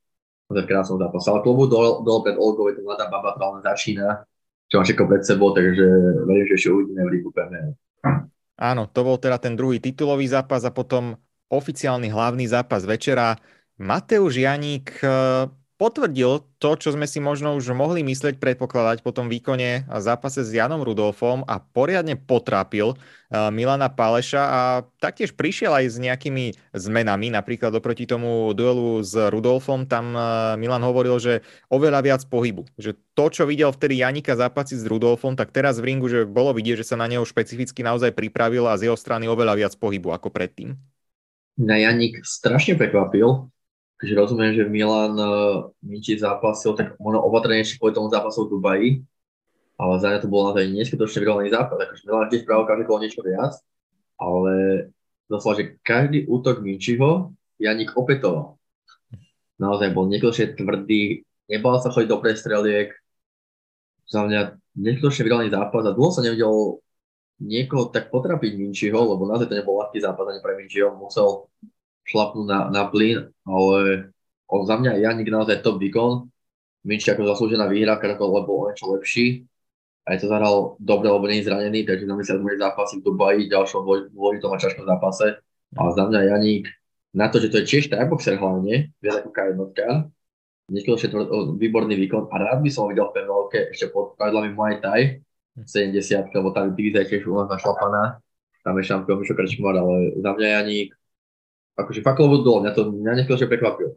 [0.48, 1.28] v krásnom zápase.
[1.28, 4.24] Ale klubu dole, dole pred Olgou je to mladá baba, ktorá len začína
[4.68, 5.88] čo má všetko pred sebou, takže
[6.28, 7.32] verím, že ešte uvidíme v Ligu
[8.58, 11.16] Áno, to bol teda ten druhý titulový zápas a potom
[11.48, 13.40] oficiálny hlavný zápas večera.
[13.80, 15.00] Mateusz Janík
[15.78, 20.42] potvrdil to, čo sme si možno už mohli mysleť, predpokladať po tom výkone a zápase
[20.42, 24.62] s Janom Rudolfom a poriadne potrápil eh, Milana Páleša a
[24.98, 30.22] taktiež prišiel aj s nejakými zmenami, napríklad oproti tomu duelu s Rudolfom, tam eh,
[30.58, 35.38] Milan hovoril, že oveľa viac pohybu, že to, čo videl vtedy Janika zápasy s Rudolfom,
[35.38, 38.76] tak teraz v ringu, že bolo vidieť, že sa na neho špecificky naozaj pripravil a
[38.82, 40.74] z jeho strany oveľa viac pohybu ako predtým.
[41.58, 43.50] Na Janik strašne prekvapil,
[43.98, 48.90] Takže rozumiem, že Milan uh, Minči zápasil, tak možno opatrnejšie kvôli tomu zápasu v Dubaji,
[49.78, 51.82] ale za mňa to bol naozaj neskutočne vyrovnaný zápas.
[51.82, 53.54] Akože Milan vždy spravil každý kolo niečo viac,
[54.22, 54.54] ale
[55.26, 58.62] doslova, že každý útok Minčiho Janik opetoval.
[59.58, 62.94] Naozaj bol neskutočne tvrdý, nebal sa chodiť do prestreliek.
[64.06, 66.86] Za mňa neskutočne vyrovnaný zápas a dlho sa nevidel
[67.42, 70.94] niekoho tak potrapiť Minčiho, lebo naozaj to nebol ľahký zápas ani pre Minčiho.
[70.94, 71.50] Musel
[72.08, 74.10] šlapnú na, na plyn, ale
[74.48, 76.32] on za mňa Janik naozaj top výkon.
[76.88, 79.26] Minči ako zaslúžená výhra, lebo on je čo lepší.
[80.08, 83.52] Aj to zahral dobre, lebo nie je zranený, takže na mesiac bude zápasy v Dubaji,
[83.52, 83.84] ďalšom
[84.15, 85.36] dôležitom a ťažkom zápase.
[85.76, 86.72] Ale za mňa Janik,
[87.12, 89.60] na to, že to je tiež tajboxer hlavne, viac ako K1,
[90.72, 91.12] neskutočne
[91.60, 95.24] výborný výkon a rád by som ho videl v penálke ešte pod pravidlami Muay Thai
[95.60, 98.20] 70, lebo tá divízia je tiež u nás našlapaná.
[98.62, 100.91] Tam je šampión Mišo Krčmar, ale za mňa Janik
[101.78, 103.96] akože fakt lebo dole, mňa to mňa neskutočne prekvapilo.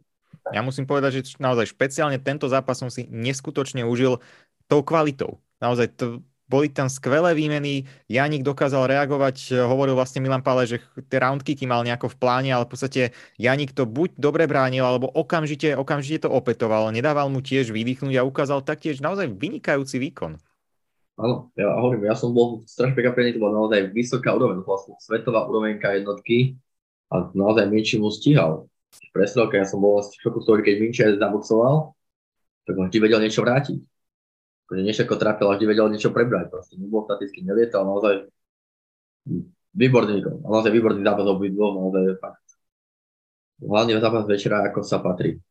[0.52, 4.20] Ja musím povedať, že naozaj špeciálne tento zápas som si neskutočne užil
[4.68, 5.40] tou kvalitou.
[5.58, 6.06] Naozaj to,
[6.50, 11.86] boli tam skvelé výmeny, Janik dokázal reagovať, hovoril vlastne Milan Pále, že tie roundkicky mal
[11.86, 13.00] nejako v pláne, ale v podstate
[13.38, 18.26] Janik to buď dobre bránil, alebo okamžite, okamžite to opetoval, nedával mu tiež vydýchnuť a
[18.26, 20.42] ukázal taktiež naozaj vynikajúci výkon.
[21.20, 25.46] Áno, ja hovorím, ja som bol strašne prekvapený, to bola naozaj vysoká úroveň, vlastne svetová
[25.46, 26.58] úroveňka jednotky,
[27.10, 28.70] a naozaj Minči mu stíhal.
[28.90, 31.94] V prestrelke ja som bol v šoku toho, keď Minči aj zaboxoval,
[32.66, 33.78] tak on vždy vedel niečo vrátiť.
[34.66, 36.54] Akože niečo ako trafil a vždy vedel niečo prebrať.
[36.54, 38.30] Proste nebol staticky, nelietal, naozaj
[39.74, 42.46] výborný, naozaj výborný zápas obidvom, naozaj fakt.
[43.58, 45.42] Hlavne zápas večera, ako sa patrí.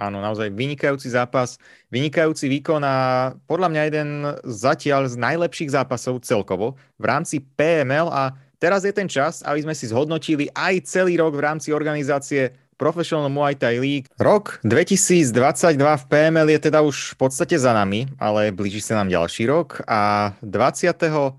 [0.00, 1.60] Áno, naozaj vynikajúci zápas,
[1.92, 2.96] vynikajúci výkon a
[3.44, 4.08] podľa mňa jeden
[4.48, 9.74] zatiaľ z najlepších zápasov celkovo v rámci PML a Teraz je ten čas, aby sme
[9.74, 14.06] si zhodnotili aj celý rok v rámci organizácie Professional Muay Thai League.
[14.22, 19.10] Rok 2022 v PML je teda už v podstate za nami, ale blíži sa nám
[19.10, 21.34] ďalší rok a 21.1.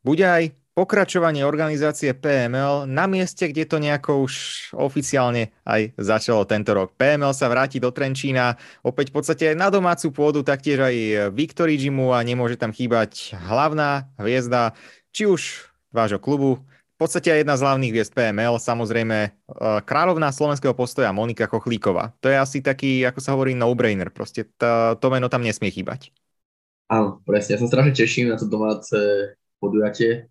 [0.00, 4.34] bude aj pokračovanie organizácie PML na mieste, kde to nejako už
[4.72, 6.96] oficiálne aj začalo tento rok.
[6.96, 12.16] PML sa vráti do Trenčína, opäť v podstate na domácu pôdu, taktiež aj Victory Gymu
[12.16, 14.72] a nemôže tam chýbať hlavná hviezda
[15.10, 16.62] či už vášho klubu,
[17.00, 19.30] v podstate aj jedna z hlavných hviezd PML, samozrejme e,
[19.88, 22.12] kráľovná slovenského postoja Monika Kochlíková.
[22.20, 24.12] To je asi taký, ako sa hovorí, no-brainer.
[24.12, 26.12] Proste to, to meno tam nesmie chýbať.
[26.92, 27.56] Áno, presne.
[27.56, 28.92] Ja sa strašne teším na to domáce
[29.64, 30.28] podujatie,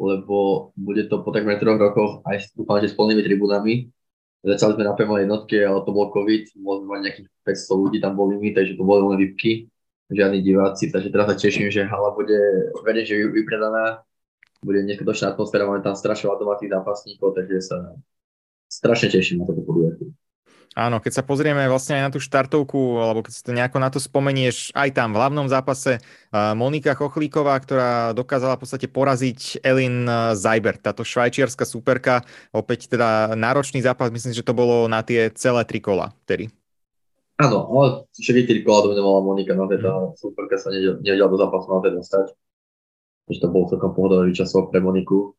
[0.00, 3.92] lebo bude to po takmer troch rokoch aj dúfam, že s plnými tribunami.
[4.40, 8.16] Začali sme na PML jednotke, ale to bol COVID, mohli mať nejakých 500 ľudí tam
[8.16, 9.66] boli my, takže to boli len výpky,
[10.08, 12.38] žiadni diváci, takže teraz sa teším, že hala bude,
[12.86, 14.06] verím, že vypredaná
[14.62, 17.76] bude neskutočná atmosféra, máme tam strašne domácich zápasníkov, takže sa
[18.70, 20.14] strašne teším na toto podujatie.
[20.76, 23.88] Áno, keď sa pozrieme vlastne aj na tú štartovku, alebo keď si to nejako na
[23.88, 26.04] to spomenieš, aj tam v hlavnom zápase
[26.52, 30.04] Monika Chochlíková, ktorá dokázala v podstate poraziť Elin
[30.36, 32.20] Zajber, táto švajčiarska superka,
[32.52, 36.52] opäť teda náročný zápas, myslím, že to bolo na tie celé tri kola vtedy.
[37.40, 41.80] Áno, ale všetky tri kola dominovala Monika, no teda superka sa nevedela do zápasu na
[41.80, 42.36] teda dostať
[43.26, 45.34] že to bol celkom pohodový časov pre Moniku.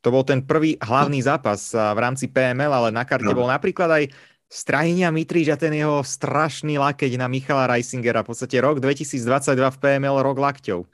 [0.00, 3.34] To bol ten prvý hlavný zápas v rámci PML, ale na karte no.
[3.34, 4.04] bol napríklad aj
[4.48, 8.24] Strahinia Mitrič a ten jeho strašný lakeť na Michala Reisingera.
[8.24, 9.20] V podstate rok 2022
[9.52, 10.88] v PML, rok lakťov.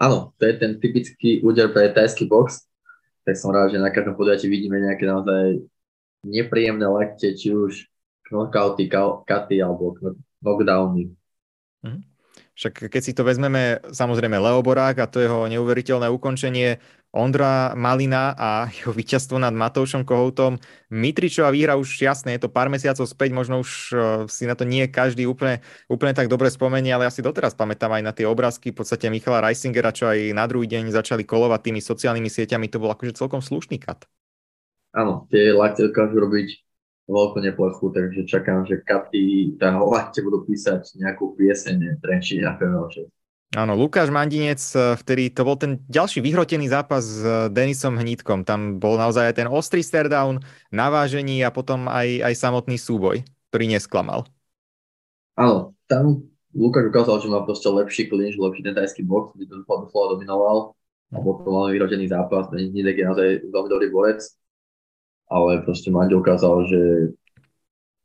[0.00, 2.64] Áno, to je ten typický úder pre tajský box.
[3.28, 5.60] Tak som rád, že na každom podujatí vidíme nejaké naozaj
[6.24, 7.84] nepríjemné lakte, či už
[8.32, 8.88] knockouty,
[9.28, 9.92] katy alebo
[10.40, 11.12] knockdowny.
[11.84, 12.00] Mm-hmm.
[12.54, 16.78] Však keď si to vezmeme, samozrejme Leo Borák a to jeho neuveriteľné ukončenie,
[17.14, 20.58] Ondra Malina a jeho víťazstvo nad Matoušom Kohoutom.
[20.90, 24.66] Mitričová výhra už jasné, je to pár mesiacov späť, možno už uh, si na to
[24.66, 28.26] nie každý úplne, úplne tak dobre spomenie, ale ja si doteraz pamätám aj na tie
[28.26, 32.66] obrázky v podstate Michala Reisingera, čo aj na druhý deň začali kolovať tými sociálnymi sieťami,
[32.66, 34.10] to bol akože celkom slušný kat.
[34.90, 36.66] Áno, tie lakte dokážu robiť
[37.04, 43.08] veľkú neplechu, takže čakám, že Katy tá Hovate budú písať nejakú pieseň Trenčín a 6.
[43.54, 48.42] Áno, Lukáš Mandinec, eh, vtedy to bol ten ďalší vyhrotený zápas s eh, Denisom Hnítkom.
[48.42, 50.42] Tam bol naozaj aj ten ostrý staredown,
[50.74, 53.22] navážení a potom aj, aj samotný súboj,
[53.54, 54.26] ktorý nesklamal.
[55.38, 59.62] Áno, tam Lukáš ukázal, že má proste lepší klinč, lepší ten tajský box, kde to
[59.62, 60.74] doslova dominoval.
[61.14, 64.22] A potom mal vyhrotený zápas, Hnítek je naozaj veľmi dobrý borec.
[65.28, 66.80] Ale proste Mandy ukázal, že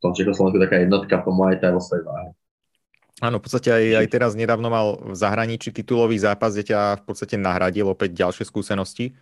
[0.00, 2.30] tom Čechoslovensku taká jednotka po Muay Thai vo svojej váhe.
[3.20, 7.04] Áno, v podstate aj, aj teraz nedávno mal v zahraničí titulový zápas, kde ťa v
[7.04, 9.12] podstate nahradil opäť ďalšie skúsenosti.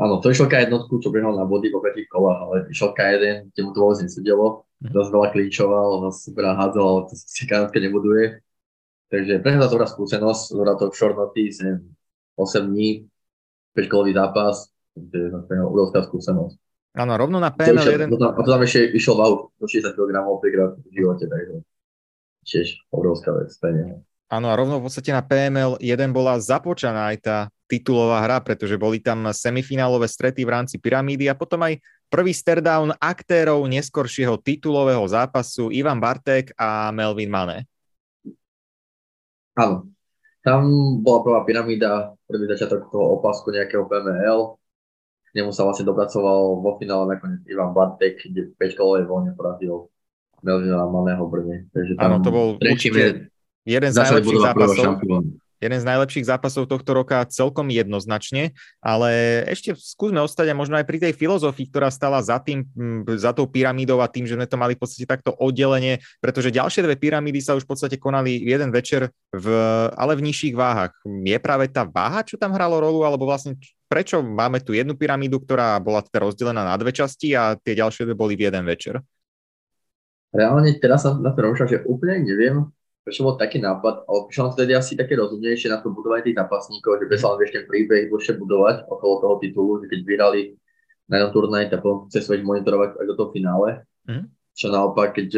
[0.00, 3.60] Áno, to išiel K1, čo behal na body po 5 kolách, ale išiel K1, kde
[3.66, 4.64] mu to vôbec nesedelo.
[4.80, 4.94] Mhm.
[4.94, 8.24] Zase veľa klinčoval, zase super hádzal, ale to si kanadka nebuduje.
[9.12, 13.10] Takže pre mňa dobrá skúsenosť, dobrá to short notice, 8 dní,
[13.74, 16.56] 5 kolový zápas, to je obrovská skúsenosť.
[16.98, 18.10] Áno, rovno na PNL 1.
[18.10, 21.62] A to tam ešte išiel v do 60 kg 5 krát v živote, takže
[22.42, 23.54] tiež obrovská vec
[24.28, 27.36] Áno, a rovno v podstate na PML 1 bola započaná aj tá
[27.70, 31.78] titulová hra, pretože boli tam semifinálové strety v rámci pyramídy a potom aj
[32.10, 37.68] prvý staredown aktérov neskoršieho titulového zápasu Ivan Bartek a Melvin Mane.
[39.54, 39.86] Áno,
[40.42, 40.66] tam
[41.00, 44.57] bola prvá pyramída, prvý začiatok toho opasku nejakého PML.
[45.28, 49.32] K nemu sa vlastne dopracoval vo finále nakoniec Ivan Bartek, kde v 5 kolovej voľne
[49.36, 49.92] porazil
[50.40, 51.66] Melvina Maného Brne.
[51.74, 53.30] Takže tam Áno, to bol určite
[53.66, 54.90] jeden z najlepších zápasov.
[55.58, 60.86] Jeden z najlepších zápasov tohto roka celkom jednoznačne, ale ešte skúsme ostať a možno aj
[60.86, 62.62] pri tej filozofii, ktorá stala za tým,
[63.18, 66.86] za tou pyramídou a tým, že sme to mali v podstate takto oddelenie, pretože ďalšie
[66.86, 69.46] dve pyramídy sa už v podstate konali jeden večer, v,
[69.98, 70.94] ale v nižších váhach.
[71.02, 75.40] Je práve tá váha, čo tam hralo rolu, alebo vlastne prečo máme tu jednu pyramídu,
[75.40, 79.00] ktorá bola teda rozdelená na dve časti a tie ďalšie boli v jeden večer?
[80.32, 82.68] reálne teraz sa na to rozmýšľam, že úplne neviem,
[83.04, 86.36] prečo bol taký nápad, ale prišiel nám vtedy asi také rozumnejšie na to budovanie tých
[86.36, 90.00] zápasníkov, že by sa len vieš ten príbeh dlhšie budovať okolo toho titulu, že keď
[90.04, 90.40] vyhrali
[91.08, 93.68] na jednom turnaji, tak potom chce svojich monitorovať aj do toho finále.
[94.04, 94.28] Mm.
[94.52, 95.28] Čo naopak, keď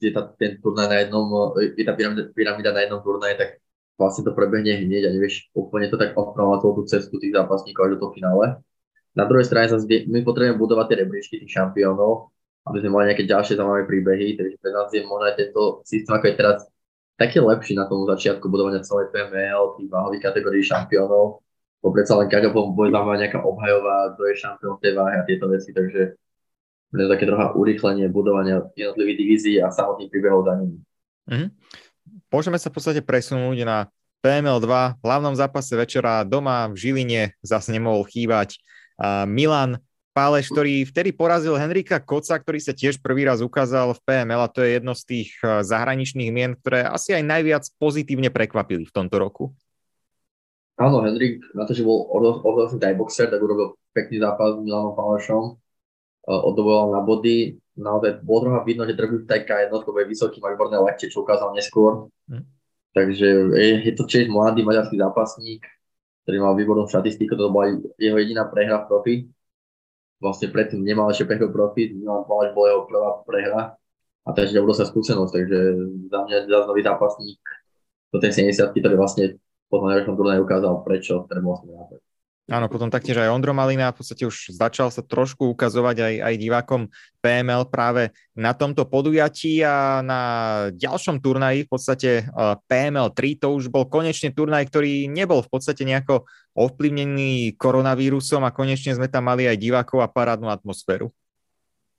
[0.00, 3.60] je tá, ten turnaj na jednom, je tá pyramida, pyramida na jednom turnaji, tak
[4.00, 7.90] vlastne to prebehne hneď a nevieš úplne to tak ovplyvňovať tú cestu tých zápasníkov až
[7.94, 8.46] do toho finále.
[9.12, 12.32] Na druhej strane sa my potrebujeme budovať tie rebríčky tých šampiónov
[12.68, 16.26] aby sme mali nejaké ďalšie zaujímavé príbehy, takže pre nás je možno tento systém, ako
[16.28, 16.58] je teraz,
[17.16, 21.44] taký lepší na tom začiatku budovania celej PML, tých váhových kategórií šampiónov,
[21.80, 25.48] bo predsa len každá bude zaujímavá nejaká obhajová, kto je šampión tej váhy a tieto
[25.48, 26.16] veci, takže
[26.90, 30.76] pre také trocha urýchlenie budovania jednotlivých divízií a samotných príbehov za nimi.
[31.28, 31.48] Mm-hmm.
[32.30, 33.90] Môžeme sa v podstate presunúť na
[34.22, 38.62] PML 2, v hlavnom zápase večera doma v Žiline zase nemohol chýbať
[39.26, 44.42] Milan Páleš, ktorý vtedy porazil Henrika Koca, ktorý sa tiež prvý raz ukázal v PML
[44.42, 48.84] a to je jedno z tých eh, zahraničných mien, ktoré asi aj najviac pozitívne prekvapili
[48.84, 49.44] v tomto roku.
[50.80, 55.60] Áno, Henrik, na to, že bol odhodlný boxer, tak urobil pekný zápas s Milanom Pálešom,
[56.26, 60.52] eh, oddoboval na body, naozaj bolo trocha vidno, že trvý tajka jednotko je vysoký, má
[60.52, 62.12] výborné lekte, čo ukázal neskôr.
[62.28, 62.44] Hm.
[62.90, 65.62] Takže je, je to tiež mladý maďarský zápasník,
[66.26, 69.14] ktorý mal výbornú štatistiku, to bola jeho jediná prehra v profi
[70.20, 73.62] vlastne predtým nemal ešte prehru profit, Milan Palač bol jeho prvá prehra
[74.20, 75.58] a takže sa skúsenosť, takže
[76.12, 77.40] za mňa za nový zápasník
[78.12, 79.40] do tej 70 ktorý vlastne
[79.72, 81.98] po tom najväčšom turnaji ukázal, prečo ten vlastne nápad.
[82.50, 86.34] Áno, potom taktiež aj Ondro Malina v podstate už začal sa trošku ukazovať aj, aj
[86.34, 86.82] divákom
[87.22, 90.20] PML práve na tomto podujatí a na
[90.74, 92.22] ďalšom turnaji v podstate e,
[92.66, 96.26] PML 3 to už bol konečne turnaj, ktorý nebol v podstate nejako
[96.58, 101.14] ovplyvnený koronavírusom a konečne sme tam mali aj divákov a parádnu atmosféru.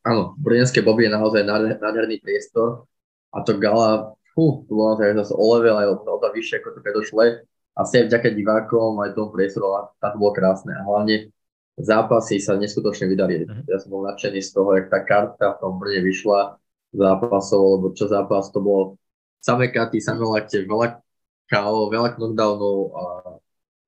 [0.03, 1.47] Áno, Brunenské Bobby je naozaj
[1.79, 2.83] nádherný priestor
[3.31, 6.75] a to gala, fú, to bolo naozaj zase o level aj o, o vyššie, ako
[6.75, 10.75] to predošle asi aj vďaka divákom, aj tomu priestoru, tam to bolo krásne.
[10.75, 11.31] A hlavne
[11.79, 13.47] zápasy sa neskutočne vydali.
[13.47, 13.63] Uh-huh.
[13.67, 16.59] Ja som bol nadšený z toho, jak tá karta v tom Brne vyšla
[16.91, 18.99] zápasov, lebo čo zápas to bolo
[19.39, 20.99] samé karty, samé lakte, veľa
[21.47, 23.03] KO, veľa knockdownov a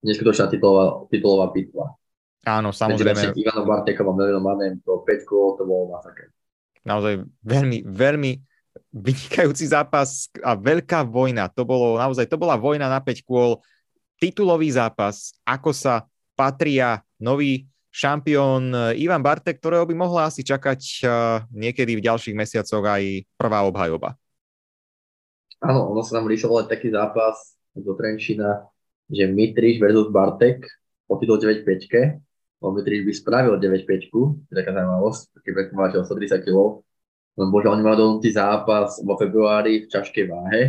[0.04, 1.96] neskutočná titulová, titulová pitva.
[2.44, 3.32] Áno, samozrejme.
[3.40, 6.28] Ivano Bartekom a Manem, to 5 kôl, to bolo masaker.
[6.84, 8.32] Naozaj veľmi, veľmi
[8.94, 11.50] vynikajúci zápas a veľká vojna.
[11.58, 13.58] To bolo naozaj, to bola vojna na 5 kôl
[14.22, 16.06] titulový zápas, ako sa
[16.38, 21.10] patria nový šampión eh, Ivan Bartek, ktorého by mohla asi čakať eh,
[21.50, 24.14] niekedy v ďalších mesiacoch aj prvá obhajoba.
[25.64, 28.68] Áno, ono sa nám rýsoval taký zápas do Trenčína,
[29.08, 30.62] že Mitriš versus Bartek
[31.08, 32.20] po titul 9-5,
[32.64, 36.84] Mitriš by spravil 9-5, je taká zaujímavosť, keď máš 130 kg,
[37.34, 40.62] len bože, oni majú dohodnutý zápas vo februári v ťažkej váhe,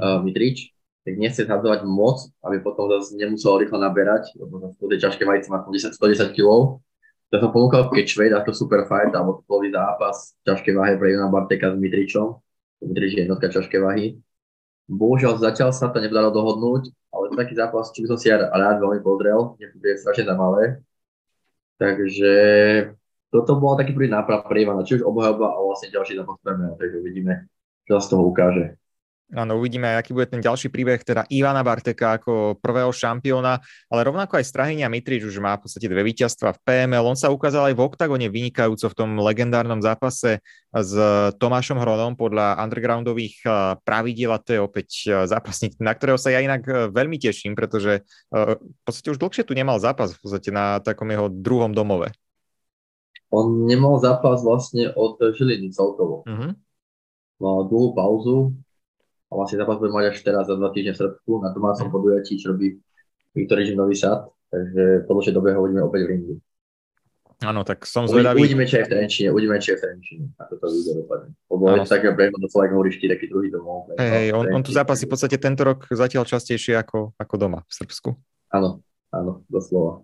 [0.00, 0.72] uh, Mitrič,
[1.04, 5.48] tak nechce zhadzovať moc, aby potom zase nemusel rýchlo naberať, lebo po tej ťažkej majici
[5.48, 6.80] má 110, 110 kg.
[7.28, 11.28] Tak som ponúkal Catchweight ako super fight, alebo to zápas v ťažkej váhe pre Jona
[11.28, 12.40] Barteka s Mitričom.
[12.84, 14.06] Mitrič je jednotka ťažkej váhy.
[14.88, 18.40] Bohužiaľ zatiaľ sa to nepodarilo dohodnúť, ale to taký zápas, či by som si ja
[18.40, 20.80] rád veľmi pozrel, je strašne zaujímavé.
[21.76, 22.32] Takže
[23.28, 26.96] toto bol taký prvý náprav pre Ivana, či už obhajoba a vlastne ďalší zápas takže
[27.00, 27.48] uvidíme,
[27.84, 28.78] čo sa z toho ukáže.
[29.28, 33.60] Áno, uvidíme, aký bude ten ďalší príbeh, teda Ivana Barteka ako prvého šampióna,
[33.92, 37.04] ale rovnako aj Strahynia Mitrič už má v podstate dve víťazstva v PML.
[37.04, 40.40] On sa ukázal aj v oktagone vynikajúco v tom legendárnom zápase
[40.72, 40.92] s
[41.36, 43.52] Tomášom Hronom podľa undergroundových eh,
[43.84, 47.52] pravidiel a to je opäť eh, zápasník, na ktorého sa ja inak eh, veľmi teším,
[47.52, 52.16] pretože v podstate už dlhšie tu nemal zápas v podstate na takom jeho druhom domove.
[53.28, 56.24] On nemal zápas vlastne od Žiliny celkovo.
[56.24, 56.56] Uh-huh.
[57.38, 58.56] Mal dlhú pauzu,
[59.28, 62.40] a vlastne zápas bude mať až teraz za dva týždne v Srbsku na domácom podujatí,
[62.40, 62.80] čo robí
[63.36, 66.34] Viktor Nový Sad, takže po dlhšej dobe ho uvidíme opäť v ringu.
[67.38, 68.42] Áno, tak som zvedavý.
[68.42, 71.30] Uvidíme, či je v Trenčine, uvidíme, či je v Trenčine, ako to vyjde dopadne.
[71.46, 73.94] Lebo je to takého brehu do Flag hovoríš, taký druhý domov.
[73.94, 77.62] Hej, hey, on, on tu zápasí v podstate tento rok zatiaľ častejšie ako, ako doma
[77.62, 78.10] v Srbsku.
[78.50, 78.82] Áno,
[79.14, 80.02] áno, doslova.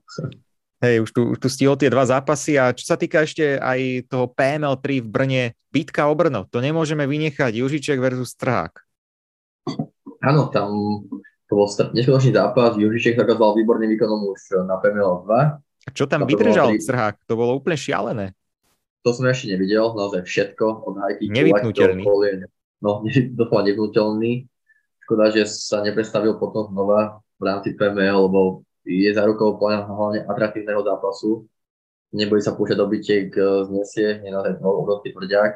[0.83, 4.11] Hej, už tu, už tu stihol tie dva zápasy a čo sa týka ešte aj
[4.11, 8.83] toho PML3 v Brne, bitka o Brno, to nemôžeme vynechať, Južiček versus Strhák.
[10.25, 10.69] Áno, tam
[11.49, 15.63] to bol neskutočný zápas, Južiček zakázal výborným výkonom už na PML 2.
[15.85, 16.81] A čo tam, tam vydržal tri...
[16.81, 17.29] Strhák?
[17.29, 18.33] To bolo úplne šialené.
[19.05, 21.29] To som ešte nevidel, naozaj všetko od hajky.
[21.29, 22.03] Nevypnutelný.
[22.81, 23.05] No,
[23.39, 24.49] doslova nevypnutelný.
[25.05, 30.85] Škoda, že sa nepredstavil potom znova v rámci PML, lebo je za rukou hlavne atraktívneho
[30.85, 31.49] zápasu.
[32.15, 33.29] Nebojí sa púšťať do bytiek,
[33.67, 35.53] znesie, je naozaj obrovský tvrďák.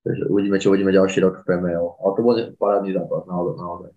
[0.00, 1.84] Takže uvidíme, čo uvidíme ďalší rok v PML.
[2.00, 3.54] Ale to bol parádny zápas, naozaj.
[3.60, 3.90] naozaj.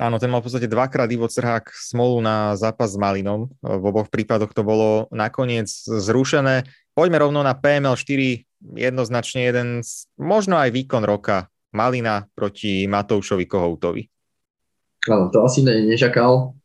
[0.00, 3.52] Áno, ten mal v podstate dvakrát Ivo Crhák smolu na zápas s Malinom.
[3.60, 6.64] V oboch prípadoch to bolo nakoniec zrušené.
[6.96, 8.80] Poďme rovno na PML 4.
[8.80, 11.52] Jednoznačne jeden, z, možno aj výkon roka.
[11.70, 14.02] Malina proti Matoušovi Kohoutovi.
[15.06, 16.56] Áno, to asi ne, nečakal.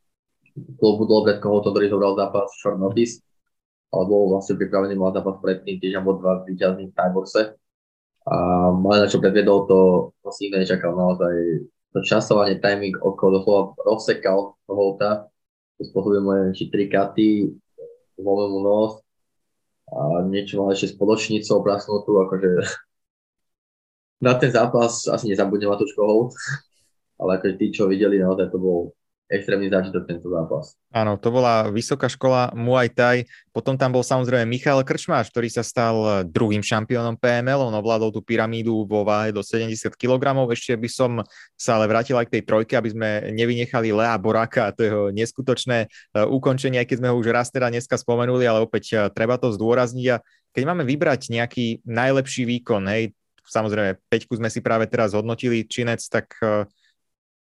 [0.56, 3.20] Bol budol pred Kohoutom, ktorý zobral zápas short notice,
[3.92, 7.60] ale bol vlastne pripravený mal zápas predtým, týždeň alebo dva víťazný v timeboxe
[8.26, 8.36] a
[8.74, 9.80] na čo predvedol, to,
[10.26, 11.62] to si nikto nečakal naozaj.
[11.94, 15.32] To časovanie, timing okolo, doslova rozsekal Holta,
[15.80, 17.54] spôsobím len či tri katy,
[18.20, 18.94] zlomil mu nos
[19.88, 22.50] a niečo mal ešte spoločnicou prasnutú, akože
[24.26, 26.34] na ten zápas asi nezabudne Matúško Holt,
[27.22, 28.92] ale akože tí, čo videli, naozaj to bol
[29.26, 30.78] extrémny zážitok tento zápas.
[30.94, 33.26] Áno, to bola vysoká škola Muay Thai.
[33.50, 37.58] Potom tam bol samozrejme Michal Krčmáš, ktorý sa stal druhým šampiónom PML.
[37.58, 40.24] On ovládol tú pyramídu vo váhe do 70 kg.
[40.54, 41.12] Ešte by som
[41.58, 45.04] sa ale vrátil aj k tej trojke, aby sme nevynechali Lea Boráka a to jeho
[45.10, 48.96] neskutočné e, ukončenie, aj keď sme ho už raz teda dneska spomenuli, ale opäť e,
[49.10, 50.08] treba to zdôrazniť.
[50.14, 50.22] A
[50.54, 53.12] keď máme vybrať nejaký najlepší výkon, hej,
[53.44, 56.66] samozrejme, Peťku sme si práve teraz hodnotili, Činec, tak uh,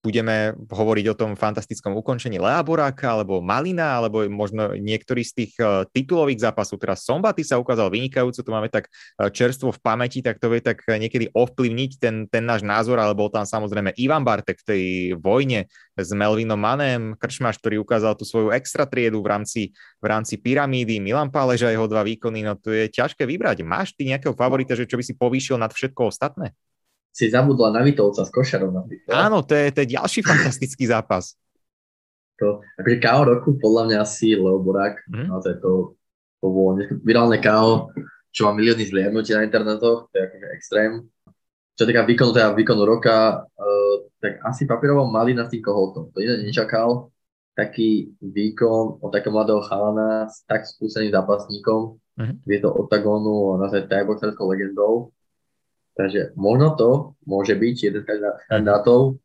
[0.00, 5.52] budeme hovoriť o tom fantastickom ukončení Lea Boráka, alebo Malina, alebo možno niektorý z tých
[5.60, 6.80] uh, titulových zápasov.
[6.80, 10.64] Teraz Sombaty sa ukázal vynikajúco, to máme tak uh, čerstvo v pamäti, tak to vie
[10.64, 14.84] tak niekedy ovplyvniť ten, ten náš názor, ale bol tam samozrejme Ivan Bartek v tej
[15.20, 15.68] vojne
[16.00, 19.62] s Melvinom Manem, Krčmáš, ktorý ukázal tú svoju extra triedu v rámci,
[20.00, 23.60] v rámci pyramídy, Milan Pálež jeho dva výkony, no to je ťažké vybrať.
[23.68, 26.56] Máš ty nejakého favorita, že čo by si povýšil nad všetko ostatné?
[27.10, 28.86] Si zabudla na Vitovca s košarom.
[29.10, 31.34] Áno, to je, to je ďalší fantastický zápas.
[32.38, 35.28] To, akože KO roku podľa mňa asi Leo Borák, mm.
[35.28, 35.98] naozaj to,
[36.40, 37.92] to bolo virálne KO,
[38.32, 40.92] čo má milióny zliadnutí na internetoch, to je akože extrém.
[41.76, 46.12] Čo týka výkonu, teda výkonu roka, uh, tak asi papierovo mali na tým koholtom.
[46.12, 47.12] To iné nečakal.
[47.52, 52.36] Taký výkon od takého mladého chalana s tak skúseným zápasníkom, mm-hmm.
[52.46, 55.12] je to Otagonu a naozaj tajboxerskou legendou
[56.00, 59.20] Takže možno to môže byť jeden z kandidátov.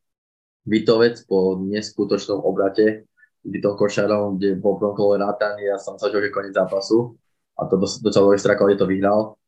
[0.68, 3.08] Vitovec po neskutočnom obrate
[3.46, 7.16] Vitom Košarom, kde bol prvom kole a som sa že koniec zápasu
[7.56, 9.40] a to do, do celého extra to vyhral.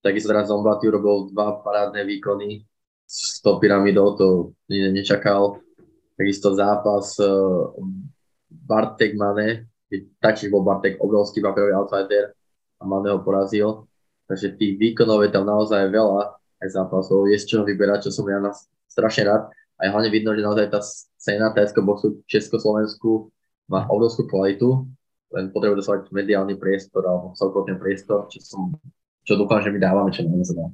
[0.00, 2.64] Takisto teraz Zombati urobil dva parádne výkony
[3.04, 4.26] s tou pyramidou, to
[4.72, 5.60] ne, nečakal.
[6.16, 7.68] Takisto zápas uh,
[8.48, 9.68] Bartek Mane,
[10.18, 12.32] taktiež bol Bartek obrovský paperový outsider
[12.80, 13.84] a Mane ho porazil.
[14.26, 18.26] Takže tých výkonov je tam naozaj veľa aj zápasov, je z čoho vyberať, čo som
[18.30, 18.54] ja na,
[18.86, 19.42] strašne rád.
[19.82, 20.80] A je hlavne vidno, že naozaj tá
[21.18, 23.34] scéna tajského boxu v Československu
[23.66, 24.86] má obrovskú kvalitu,
[25.34, 28.76] len potrebuje dostať mediálny priestor alebo celkový priestor, čo, som,
[29.26, 30.70] čo dúfam, že my dávame čo najviac.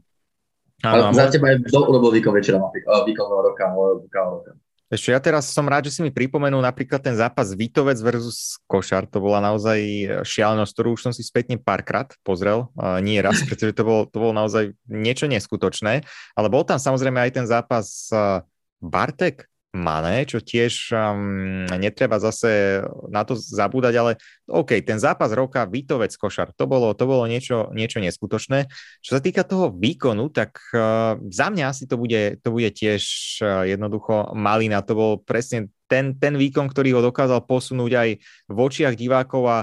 [0.84, 3.66] Ale za teba je kto urobil výkon večera, výkon roka,
[4.02, 4.52] výkon roka.
[4.88, 9.04] Ešte ja teraz som rád, že si mi pripomenul napríklad ten zápas Vitovec versus Košar.
[9.12, 9.78] To bola naozaj
[10.24, 12.72] šialenosť, ktorú už som si spätne párkrát pozrel.
[12.72, 16.08] Uh, nie raz, pretože to bolo, to bolo naozaj niečo neskutočné.
[16.32, 18.40] Ale bol tam samozrejme aj ten zápas uh,
[18.80, 22.80] Bartek Mané, čo tiež um, netreba zase
[23.12, 24.12] na to zabúdať, ale
[24.48, 28.64] OK, ten zápas roka Vitovec Košar, to bolo, to bolo niečo, niečo neskutočné.
[29.04, 33.02] Čo sa týka toho výkonu, tak uh, za mňa asi to bude, to bude tiež
[33.44, 34.80] uh, jednoducho malina.
[34.80, 38.08] To bol presne ten, ten výkon, ktorý ho dokázal posunúť aj
[38.48, 39.58] v očiach divákov a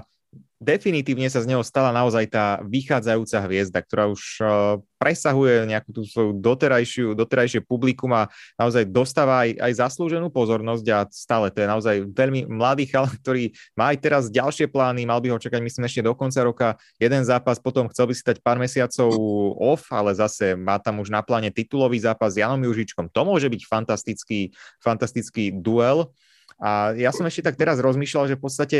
[0.59, 4.47] definitívne sa z neho stala naozaj tá vychádzajúca hviezda, ktorá už uh,
[4.95, 10.99] presahuje nejakú tú svoju doterajšiu, doterajšie publikum a naozaj dostáva aj, aj zaslúženú pozornosť a
[11.11, 15.35] stále to je naozaj veľmi mladý chal, ktorý má aj teraz ďalšie plány, mal by
[15.35, 18.57] ho čakať myslím ešte do konca roka jeden zápas, potom chcel by si dať pár
[18.57, 19.11] mesiacov
[19.59, 23.11] off, ale zase má tam už na pláne titulový zápas s Janom Južičkom.
[23.11, 26.11] To môže byť fantastický, fantastický duel.
[26.55, 28.77] A ja som ešte tak teraz rozmýšľal, že v podstate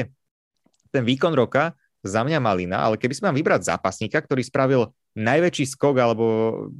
[0.95, 1.75] ten výkon roka
[2.05, 6.25] za mňa Malina, ale keby sme mám vybrať zápasníka, ktorý spravil najväčší skok, alebo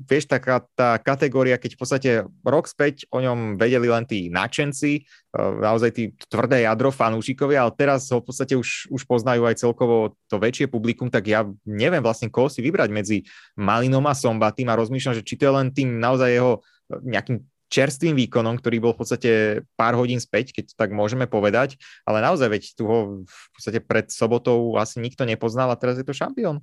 [0.06, 2.10] vieš, taká tá kategória, keď v podstate
[2.44, 5.02] rok späť o ňom vedeli len tí nadšenci, e,
[5.40, 10.20] naozaj tí tvrdé jadro fanúšikovia, ale teraz ho v podstate už, už poznajú aj celkovo
[10.28, 13.18] to väčšie publikum, tak ja neviem vlastne koho si vybrať medzi
[13.56, 16.60] Malinom a Sombatým a rozmýšľam, že či to je len tým naozaj jeho
[16.92, 19.32] nejakým čerstvým výkonom, ktorý bol v podstate
[19.74, 24.08] pár hodín späť, keď tak môžeme povedať, ale naozaj veď tu ho v podstate pred
[24.14, 26.62] sobotou asi nikto nepoznal a teraz je to šampión.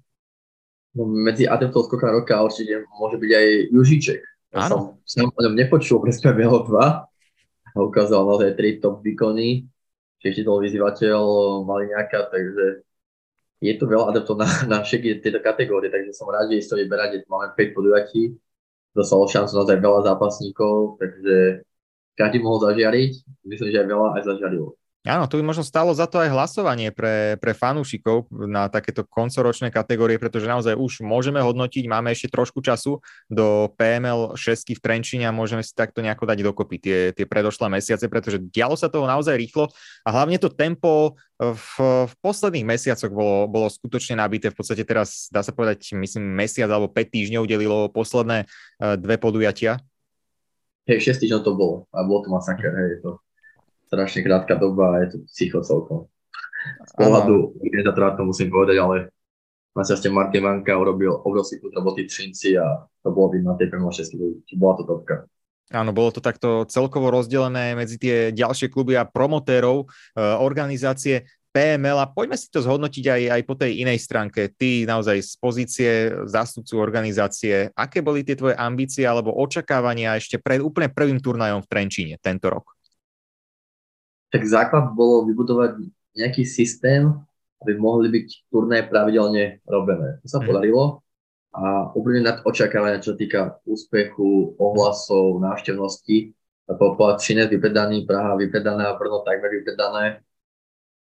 [0.93, 4.21] No, medzi adeptov skoka roka určite môže byť aj Južiček.
[4.53, 7.09] Ja som, som o ňom nepočul, presne jeho dva.
[7.73, 9.65] A ukázal naozaj tri top výkony,
[10.21, 11.25] čiže to vyzývateľ
[11.65, 12.85] mali nejaká, takže
[13.65, 17.25] je tu veľa adeptov na, na všetky tieto kategórie, takže som rád, že isto vyberať,
[17.33, 18.37] máme 5 podujatí,
[18.93, 21.65] dostalo šancu naozaj veľa zápasníkov, takže
[22.17, 23.13] každý mohol zažiariť,
[23.49, 24.77] myslím, že aj veľa aj zažiarilo.
[25.03, 29.75] Áno, tu by možno stalo za to aj hlasovanie pre, pre fanúšikov na takéto koncoročné
[29.75, 35.27] kategórie, pretože naozaj už môžeme hodnotiť, máme ešte trošku času do PML 6 v Trenčine
[35.27, 39.03] a môžeme si takto nejako dať dokopy tie, tie predošlé mesiace, pretože dialo sa toho
[39.11, 39.75] naozaj rýchlo
[40.07, 41.75] a hlavne to tempo v,
[42.07, 44.55] v posledných mesiacoch bolo, bolo skutočne nabité.
[44.55, 49.19] V podstate teraz, dá sa povedať, myslím, mesiac alebo 5 týždňov delilo posledné uh, dve
[49.19, 49.83] podujatia.
[50.87, 53.22] Hej, 6 týždňov to bolo a bolo to masaker, hej, to
[53.93, 56.09] strašne krátka doba a je to psycho celkom.
[56.89, 59.13] Z pohľadu organizátora to musím povedať, ale
[59.77, 63.69] na ceste Martin Vanka urobil obrovský kus roboty Trinci a to bolo vidno na tej
[64.49, 65.29] či bola to topka.
[65.73, 69.87] Áno, bolo to takto celkovo rozdelené medzi tie ďalšie kluby a promotérov e,
[70.21, 74.53] organizácie PML a poďme si to zhodnotiť aj, aj po tej inej stránke.
[74.53, 75.91] Ty naozaj z pozície
[76.29, 81.71] zástupcu organizácie, aké boli tie tvoje ambície alebo očakávania ešte pred úplne prvým turnajom v
[81.73, 82.73] Trenčíne tento rok?
[84.33, 85.77] Tak základ bolo vybudovať
[86.17, 87.13] nejaký systém,
[87.61, 90.19] aby mohli byť turné pravidelne robené.
[90.25, 90.47] To sa mm.
[90.49, 91.05] podarilo
[91.53, 96.33] a úplne nad očakávania, čo týka úspechu, ohlasov, návštevnosti.
[96.65, 100.25] Povedať Činec vypredaný, Praha vypredaná, Brno takmer vypredané.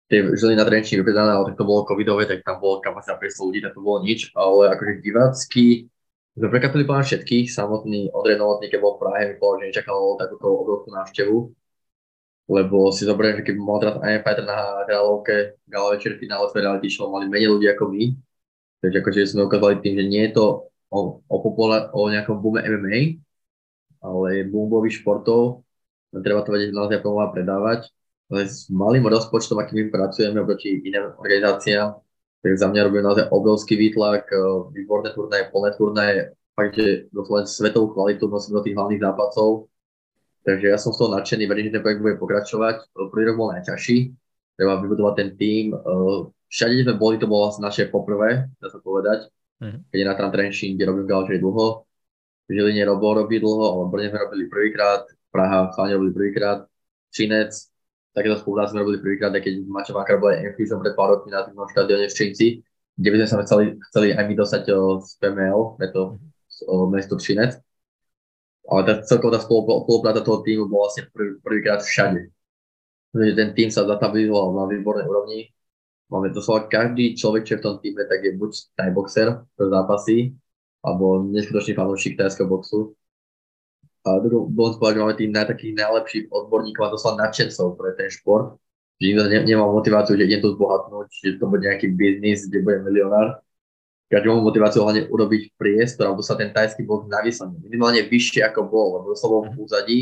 [0.07, 3.45] Tie Žiliny na Trenčín vypredané, ale tak to bolo covidové, tak tam bolo kapacita 500
[3.45, 5.91] ľudí, tak to bolo nič, ale akože divácky
[6.39, 9.99] sme prekapili plán všetkých, samotný Ondrej Novotný, keď bol v Prahe, mi povedal, že nečakal
[10.23, 11.37] takúto obrovskú návštevu
[12.49, 16.65] lebo si zoberiem, že keby mal teraz aj Fighter na hralovke gala večer finále v
[16.65, 18.17] reality show, mali menej ľudí ako my,
[18.81, 20.45] takže akože sme ukázali tým, že nie je to
[20.89, 23.21] o, o, popula- o nejakom boome MMA,
[24.01, 25.61] ale je športov,
[26.25, 27.93] treba to vedieť naozaj pomáha predávať,
[28.33, 32.01] ale s malým rozpočtom, akým pracujeme oproti iným organizáciám,
[32.41, 34.41] tak za mňa robím naozaj obrovský výtlak, e,
[34.73, 36.19] výborné turnaje, plné turnaje,
[36.55, 37.11] fakt, že
[37.51, 39.67] svetovú kvalitu nosím do tých hlavných zápasov,
[40.49, 42.89] Takže ja som z toho nadšený, verím, že ten projekt bude pokračovať.
[43.13, 44.17] Prvý rok bol najťažší,
[44.57, 45.77] treba vybudovať ten tím.
[46.49, 49.29] Všade, kde sme boli, to bolo vlastne naše poprvé, dá sa povedať.
[49.61, 49.81] Mm-hmm.
[49.93, 51.85] Keď je na tam Trenčín, kde robím gaučej dlho.
[52.49, 56.65] V Žiline Robo robí dlho, ale v Brne sme robili prvýkrát, Praha, Chalne robili prvýkrát,
[57.13, 57.53] Činec,
[58.17, 61.45] takéto spolupráce sme robili prvýkrát, aj keď Mačo Makar bol aj pred pár rokmi na
[61.45, 62.65] tým štadióne v Činci,
[62.97, 64.63] kde by sme sa chceli, chceli aj my dostať
[65.05, 66.89] z PML, preto mm-hmm.
[66.89, 67.61] mesto Činec
[68.69, 72.29] ale tá celková spolupráca toho týmu bola vlastne prvý, prvýkrát všade.
[73.16, 75.41] Takže ten tým sa zatabilizoval na výbornej úrovni.
[76.12, 78.51] Máme to slova, každý človek, čo je v tom týme, tak je buď
[78.93, 80.19] boxer, ktorý zápasí,
[80.85, 82.93] alebo neskutočný fanúšik tajského boxu.
[84.09, 88.57] A druhú, bolo povedať, máme tým takých najlepších odborníkov a doslova nadšencov pre ten šport.
[89.01, 92.64] Že nikto ne, nemá motiváciu, že idem tu zbohatnúť, že to bude nejaký biznis, kde
[92.64, 93.45] budem milionár.
[94.09, 97.61] Každému motiváciu hlavne urobiť priestor, alebo sa ten tajský box navyslenie.
[97.61, 99.99] Minimálne vyššie ako bol, lebo slovo v úzadí.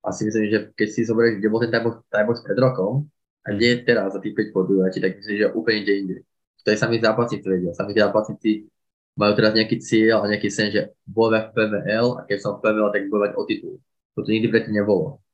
[0.00, 3.08] A si myslím, že keď si zoberieš, kde bol ten tajbox, tajbox pred rokom,
[3.40, 6.16] a kde je teraz za tých 5 podujatí, tak myslím, že úplne inde inde.
[6.64, 7.72] To je sami zápasníci vedia.
[7.72, 8.68] Sami zápasníci
[9.16, 12.68] majú teraz nejaký cieľ a nejaký sen, že bojovať v PVL a keď som v
[12.68, 13.74] PVL, tak bojovať o titul.
[14.16, 15.24] To nikdy predtým nebolo.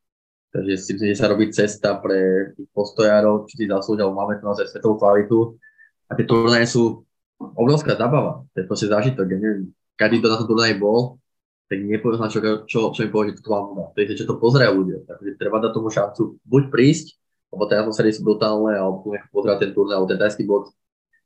[0.54, 4.46] Takže si myslím, že sa robí cesta pre tých postojárov, či si zaslúžia, máme tu
[4.46, 5.58] naozaj svetovú kvalitu.
[6.06, 7.05] A tie turnaje sú
[7.40, 8.44] obrovská zabava.
[8.52, 9.26] To je proste zážitok.
[9.28, 9.62] Ja neviem,
[9.96, 11.20] každý, kto na tom turnaji bol,
[11.66, 14.38] tak nepovie sa, čo, čo, čo mi povie, že to mám To je, čo to
[14.38, 14.98] pozerajú ľudia.
[15.02, 17.18] Takže treba dať tomu šancu buď prísť,
[17.50, 19.02] lebo tie atmosféry sú brutálne, alebo
[19.34, 20.70] pozerať ten turnaj, alebo ten tajský box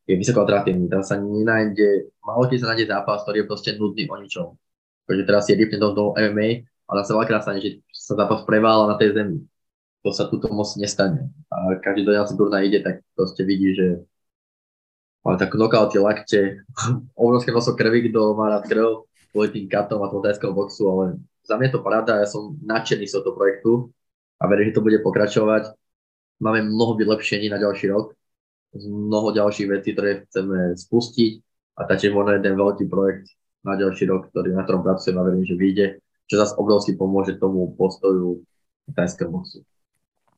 [0.09, 0.89] je vysoko atraktívny.
[0.89, 4.47] Tam sa nenájde, málo keď sa nájde zápas, ktorý je proste nudný o ničom.
[5.07, 8.91] Takže teraz je rýpne do toho MMA, ale sa veľakrát stane, že sa zápas prevála
[8.91, 9.39] na tej zemi.
[10.01, 11.29] To sa tuto moc nestane.
[11.53, 14.01] A každý, kto si turna ide, tak proste vidí, že
[15.25, 16.41] ale tak knockouty, lakte,
[17.19, 21.05] obrovské množstvo krvi, kto má rád krv, kvôli tým katom a tomu tajskom boxu, ale
[21.47, 23.91] za mňa je to paráda, ja som nadšený z tohto projektu
[24.39, 25.75] a verím, že to bude pokračovať.
[26.41, 28.17] Máme mnoho vylepšení na ďalší rok,
[28.75, 31.33] mnoho ďalších vecí, ktoré chceme spustiť
[31.77, 35.45] a taktiež možno jeden veľký projekt na ďalší rok, ktorý, na ktorom pracujem a verím,
[35.45, 35.87] že vyjde,
[36.31, 38.41] čo zase obrovsky pomôže tomu postoju
[38.95, 39.67] tajského boxu.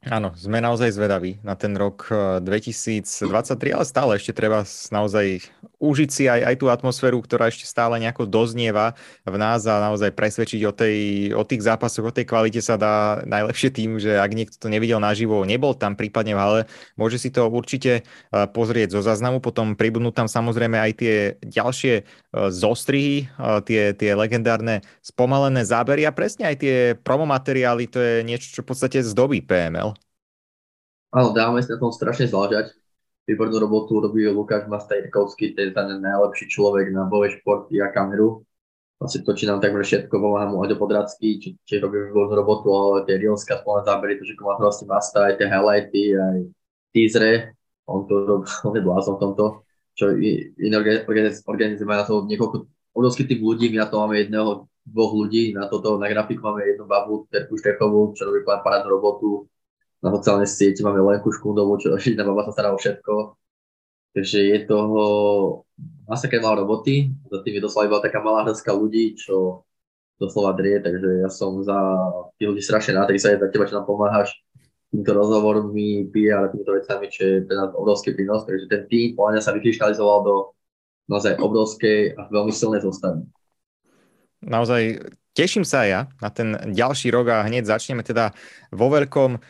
[0.02, 2.10] Áno, sme naozaj zvedaví na ten rok
[2.42, 5.46] 2023, eh, ale stále ešte treba naozaj
[5.78, 10.10] užiť si aj, aj tú atmosféru, ktorá ešte stále nejako doznieva v nás a naozaj
[10.10, 10.98] presvedčiť o, tej,
[11.38, 14.98] o tých zápasoch, o tej kvalite sa dá najlepšie tým, že ak niekto to nevidel
[14.98, 16.60] naživo, nebol tam prípadne v hale,
[16.98, 21.14] môže si to určite eh, pozrieť zo záznamu, potom pribudnú tam samozrejme aj tie
[21.46, 22.04] ďalšie eh,
[22.50, 23.30] zostrihy,
[23.62, 28.74] tie, tie legendárne spomalené zábery a presne aj tie promomateriály, to je niečo, čo v
[28.74, 29.91] podstate zdobí PML.
[31.12, 32.72] Áno, dávame si na tom strašne záležať.
[33.28, 38.42] Výbornú robotu robí Lukáš Mastajkovský, ten je ten najlepší človek na bojové športy a kameru.
[38.96, 43.04] Vlastne točí nám takmer všetko, pomáha mu Aďo Podracký, či, či robí výbornú robotu, ale
[43.04, 46.38] tie reelská spolné zábery, to, že má vlastne Masta, aj tie highlighty, aj
[46.96, 47.52] teasery,
[47.84, 49.44] on to robí, on je blázon v tomto,
[49.92, 52.56] čo iné organizácie majú na to niekoľko,
[52.96, 56.62] obrovský typ ľudí, my na to máme jedného, dvoch ľudí, na toto, na grafiku máme
[56.62, 59.50] jednu babu, Terku Štechovú, čo robí parádnu robotu,
[60.02, 63.38] na sociálnej siete máme Lenku Škundovú, čo jedna baba sa stará o všetko.
[64.12, 65.02] Takže je toho
[66.04, 69.64] masaké veľa roboty, za tým je doslova iba taká malá hrstka ľudí, čo
[70.20, 71.78] doslova drie, takže ja som za
[72.36, 74.36] tých ľudí strašne rád, sa je za teba, čo nám pomáhaš
[74.92, 79.40] týmto rozhovormi, PR a týmito vecami, čo je nás obrovský prínos, takže ten tým podľa
[79.40, 80.34] sa vykryštalizoval do
[81.08, 83.24] naozaj obrovskej a veľmi silnej zostavy.
[84.44, 85.00] Naozaj
[85.32, 88.36] teším sa ja na ten ďalší rok a hneď začneme teda
[88.68, 89.40] vo veľkom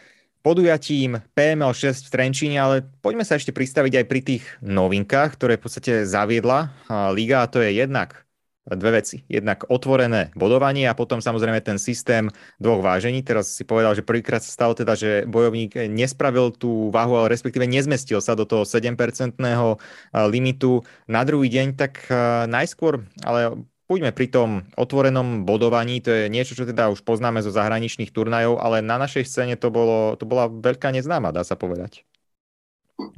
[0.43, 5.65] podujatím PML6 v Trenčíne, ale poďme sa ešte pristaviť aj pri tých novinkách, ktoré v
[5.65, 6.75] podstate zaviedla
[7.15, 8.27] Liga a to je jednak
[8.63, 9.27] dve veci.
[9.27, 12.31] Jednak otvorené bodovanie a potom samozrejme ten systém
[12.63, 13.19] dvoch vážení.
[13.27, 17.67] Teraz si povedal, že prvýkrát sa stalo teda, že bojovník nespravil tú váhu, ale respektíve
[17.67, 19.83] nezmestil sa do toho 7-percentného
[20.31, 22.07] limitu na druhý deň, tak
[22.47, 27.53] najskôr, ale Buďme pri tom otvorenom bodovaní, to je niečo, čo teda už poznáme zo
[27.53, 32.01] zahraničných turnajov, ale na našej scéne to, bolo, to bola veľká neznáma, dá sa povedať.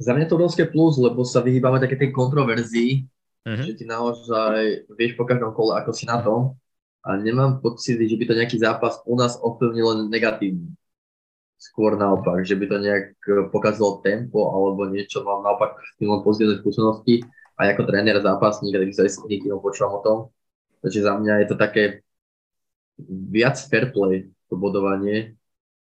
[0.03, 3.07] Za mňa to obrovské plus, lebo sa vyhýbame také tej kontroverzii,
[3.47, 3.63] uh-huh.
[3.63, 6.59] že ty naozaj vieš po každom kole, ako si na tom.
[7.07, 10.75] A nemám pocit, že by to nejaký zápas u nás ovplyvnil len negatívne.
[11.55, 13.15] Skôr naopak, že by to nejak
[13.47, 17.23] pokazalo tempo alebo niečo, mám naopak s tým len pozitívne skúsenosti.
[17.55, 19.17] A ako tréner, zápasník, tak sa aj s
[19.63, 20.17] počúvam o tom,
[20.81, 21.83] Takže za mňa je to také
[23.07, 25.35] viac fair play, to bodovanie,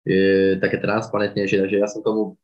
[0.07, 2.39] je také transparentnejšie, takže ja som tomu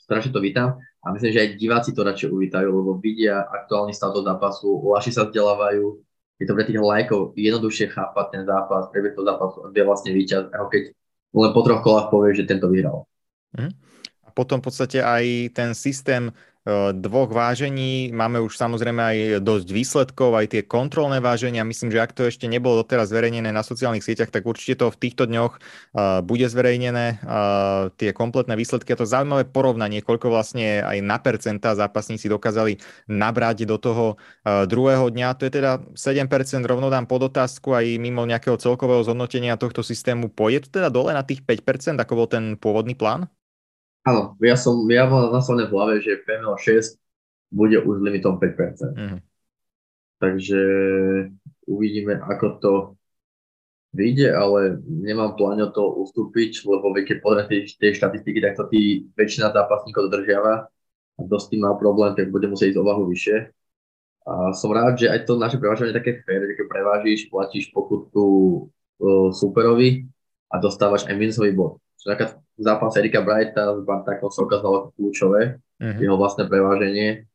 [0.00, 4.16] strašne to vítam a myslím, že aj diváci to radšej uvítajú, lebo vidia aktuálny stav
[4.16, 6.00] do zápasu, ľahšie sa vzdelávajú,
[6.40, 10.50] je to pre tých lajkov jednoduchšie chápať ten zápas, prebieh toho zápasu, kde vlastne víťaz,
[10.50, 10.82] ako keď
[11.34, 13.06] len po troch kolách povie, že tento vyhral.
[13.54, 13.74] Mm.
[14.24, 16.30] A potom v podstate aj ten systém
[16.96, 18.08] dvoch vážení.
[18.08, 21.60] Máme už samozrejme aj dosť výsledkov, aj tie kontrolné váženia.
[21.60, 24.96] Myslím, že ak to ešte nebolo doteraz zverejnené na sociálnych sieťach, tak určite to v
[24.96, 25.60] týchto dňoch
[26.24, 27.20] bude zverejnené.
[28.00, 32.80] Tie kompletné výsledky a to zaujímavé porovnanie, koľko vlastne aj na percentá zápasníci dokázali
[33.12, 35.36] nabrať do toho uh, druhého dňa.
[35.36, 40.32] To je teda 7% rovno dám pod otázku aj mimo nejakého celkového zhodnotenia tohto systému.
[40.32, 43.28] Pôjde to teda dole na tých 5%, ako bol ten pôvodný plán?
[44.04, 47.00] Áno, ja som, ja mám nastavené v hlave, že PML 6
[47.48, 48.92] bude už limitom 5%.
[48.92, 49.18] Mm.
[50.20, 50.60] Takže
[51.64, 52.72] uvidíme, ako to
[53.94, 58.66] vyjde, ale nemám plán o to ustúpiť, lebo keď pozrieme tie, tie štatistiky, tak to
[58.68, 60.66] tí väčšina zápasníkov dodržiava
[61.14, 63.54] a dosť tým má problém, tak bude musieť ísť o váhu vyššie.
[64.24, 67.70] A som rád, že aj to naše prevážanie je také fér, že keď prevážiš, platíš
[67.70, 68.24] pokutu
[68.98, 70.08] uh, superovi
[70.50, 71.78] a dostávaš aj minusový bod.
[72.00, 72.12] Čo
[72.58, 75.98] zápas Erika Brighta s Bartakom sa ukázalo ako kľúčové, uh-huh.
[76.00, 77.26] jeho vlastné preváženie.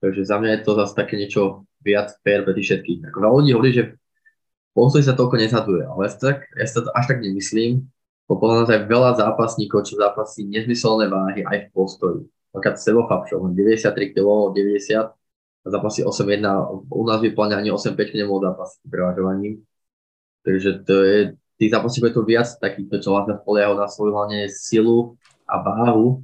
[0.00, 3.08] Takže za mňa je to zase také niečo viac fér pre všetkých.
[3.08, 3.84] Ako veľa ľudí hovorí, že
[4.76, 7.88] postoj sa toľko nezaduje, ale ja, tak, ja sa to až tak nemyslím,
[8.26, 12.20] lebo podľa nás aj veľa zápasníkov, čo zápasí nezmyselné váhy aj v postoji.
[12.52, 15.12] Napríklad Sebo Fabšov, 93 kg, 90,
[15.70, 19.62] zápasy 8-1, u nás vyplňa ani 8-5 nemohol zápasy prevažovaním.
[20.42, 21.18] Takže to je,
[21.56, 25.16] tých zápasníkov je to viac takýchto, čo vlastne spoliehajú na svoju hlavne silu
[25.48, 26.20] a váhu,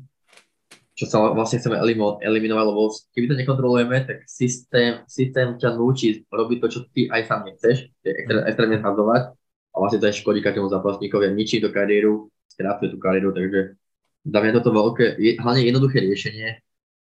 [0.93, 1.80] čo sa vlastne chceme
[2.20, 7.26] eliminovať, lebo keby to nekontrolujeme, tak systém, systém ťa núči robiť to, čo ty aj
[7.26, 8.12] sám nechceš, je
[8.45, 9.33] extrémne hazovať
[9.72, 13.80] a vlastne to aj škodí každému zápasníkovi ničí tú kariéru, skrápuje tú kariéru, takže
[14.28, 16.61] za mňa toto veľké, je, hlavne jednoduché riešenie,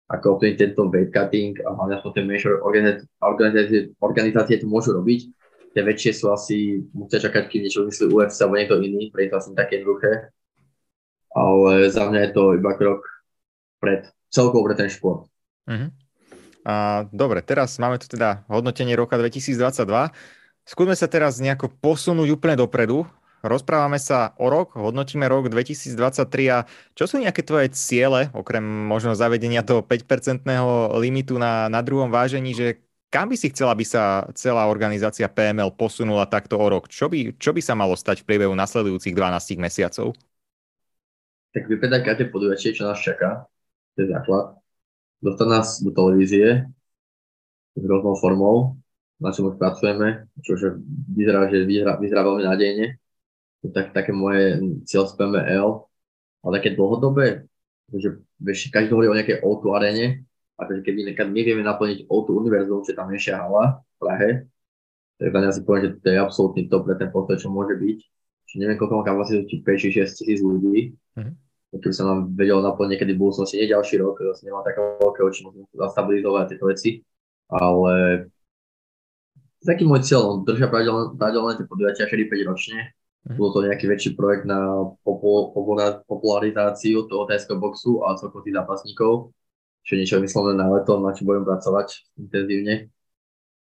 [0.09, 2.51] ako ovplyvniť tento weight cutting a hlavne aspoň tie menšie
[3.21, 5.29] organizácie, organizácie to môžu robiť.
[5.79, 9.39] Tie väčšie sú asi, musia čakať, kým niečo myslí UFC alebo niekto iný, pre to
[9.39, 10.35] asi také jednoduché.
[11.31, 13.07] Ale za mňa je to iba krok
[13.79, 15.31] pred celkovo pre ten šport.
[15.71, 15.95] Uh-huh.
[16.67, 19.87] A, dobre, teraz máme tu teda hodnotenie roka 2022.
[20.67, 23.07] Skúsme sa teraz nejako posunúť úplne dopredu.
[23.47, 25.95] Rozprávame sa o rok, hodnotíme rok 2023
[26.51, 26.67] a
[26.99, 32.51] čo sú nejaké tvoje ciele, okrem možno zavedenia toho 5-percentného limitu na, na druhom vážení,
[32.51, 36.89] že kam by si chcela, aby sa celá organizácia PML posunula takto o rok?
[36.89, 40.13] Čo by, čo by sa malo stať v priebehu nasledujúcich 12 mesiacov?
[41.53, 43.49] Tak vypredať každé podujatie, čo nás čaká
[43.99, 44.55] to je základ.
[45.19, 46.71] Dostať nás do televízie
[47.75, 48.79] s rôznou formou,
[49.19, 50.55] na čom pracujeme, čo
[51.11, 52.87] vyzerá, že vyzerá, vyzerá veľmi nádejne.
[53.67, 55.83] To tak, také moje cieľ z PML,
[56.47, 57.51] ale také dlhodobé,
[57.91, 60.23] že vieš, každý hovorí o nejakej O2 arene,
[60.59, 60.93] a keď
[61.31, 64.31] my, vieme naplniť O2 univerzum, čo je tam menšia hala v Prahe,
[65.19, 67.99] tak za si poviem, že to je absolútny top pre ten postoj, čo môže byť.
[68.51, 70.95] Čiže neviem, koľko má kapacitu, či 5 či 6 tisíc ľudí.
[71.19, 74.81] Mm-hmm keby sa nám vedelo naplniť niekedy v budúcnosti, nie ďalší rok, zase nemám také
[74.81, 76.91] veľké oči, musím zastabilizovať tieto veci,
[77.53, 78.25] ale
[79.61, 82.79] taký môj cieľ, držia pravidelné tie podujatia 4-5 ročne,
[83.29, 83.37] mm.
[83.37, 84.81] bolo to nejaký väčší projekt na
[86.09, 89.37] popularizáciu toho tajského boxu a celkovo tých zápasníkov,
[89.95, 92.93] je niečo myslené na leto, na čo budem pracovať intenzívne.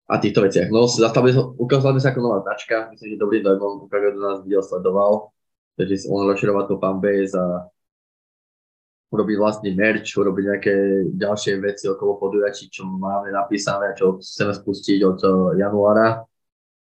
[0.06, 0.70] A týchto veciach.
[0.70, 0.86] No,
[1.58, 5.34] ukázali sme sa ako nová značka, myslím, že dobrý dojmom, každý do nás video sledoval,
[5.82, 7.66] takže on rozširovať to fanbase a
[9.10, 10.74] urobiť vlastný merch, urobiť nejaké
[11.10, 15.32] ďalšie veci okolo podujatí, čo máme napísané, čo chceme spustiť od eh,
[15.66, 16.22] januára.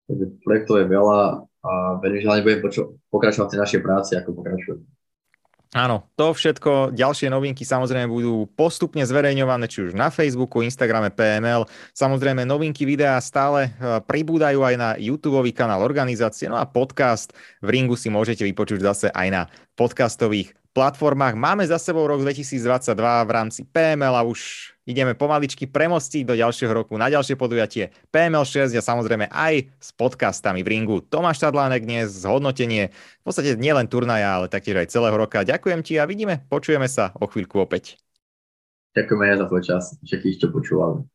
[0.07, 1.21] Takže projektov je veľa
[1.67, 2.61] a verím, že hlavne budem
[3.11, 4.96] pokračovať v tej našej práci, ako pokračujem.
[5.75, 11.67] Áno, to všetko, ďalšie novinky samozrejme budú postupne zverejňované, či už na Facebooku, Instagrame PML.
[11.91, 17.75] Samozrejme novinky videa stále eh, pribúdajú aj na YouTube kanál organizácie, no a podcast v
[17.75, 19.43] Ringu si môžete vypočuť zase aj na
[19.75, 21.41] podcastových platformách.
[21.41, 26.69] Máme za sebou rok 2022 v rámci PML a už ideme pomaličky premostiť do ďalšieho
[26.69, 31.01] roku na ďalšie podujatie PML 6 a samozrejme aj s podcastami v ringu.
[31.01, 35.49] Tomáš Tadlánek dnes zhodnotenie v podstate nielen turnaja, ale taktiež aj celého roka.
[35.49, 37.97] Ďakujem ti a vidíme, počujeme sa o chvíľku opäť.
[38.93, 41.09] Ďakujem aj za tvoj čas, všetkých, čo počúvali.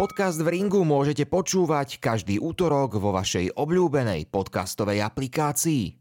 [0.00, 5.99] Podcast v Ringu môžete počúvať každý útorok vo vašej obľúbenej podcastovej aplikácii.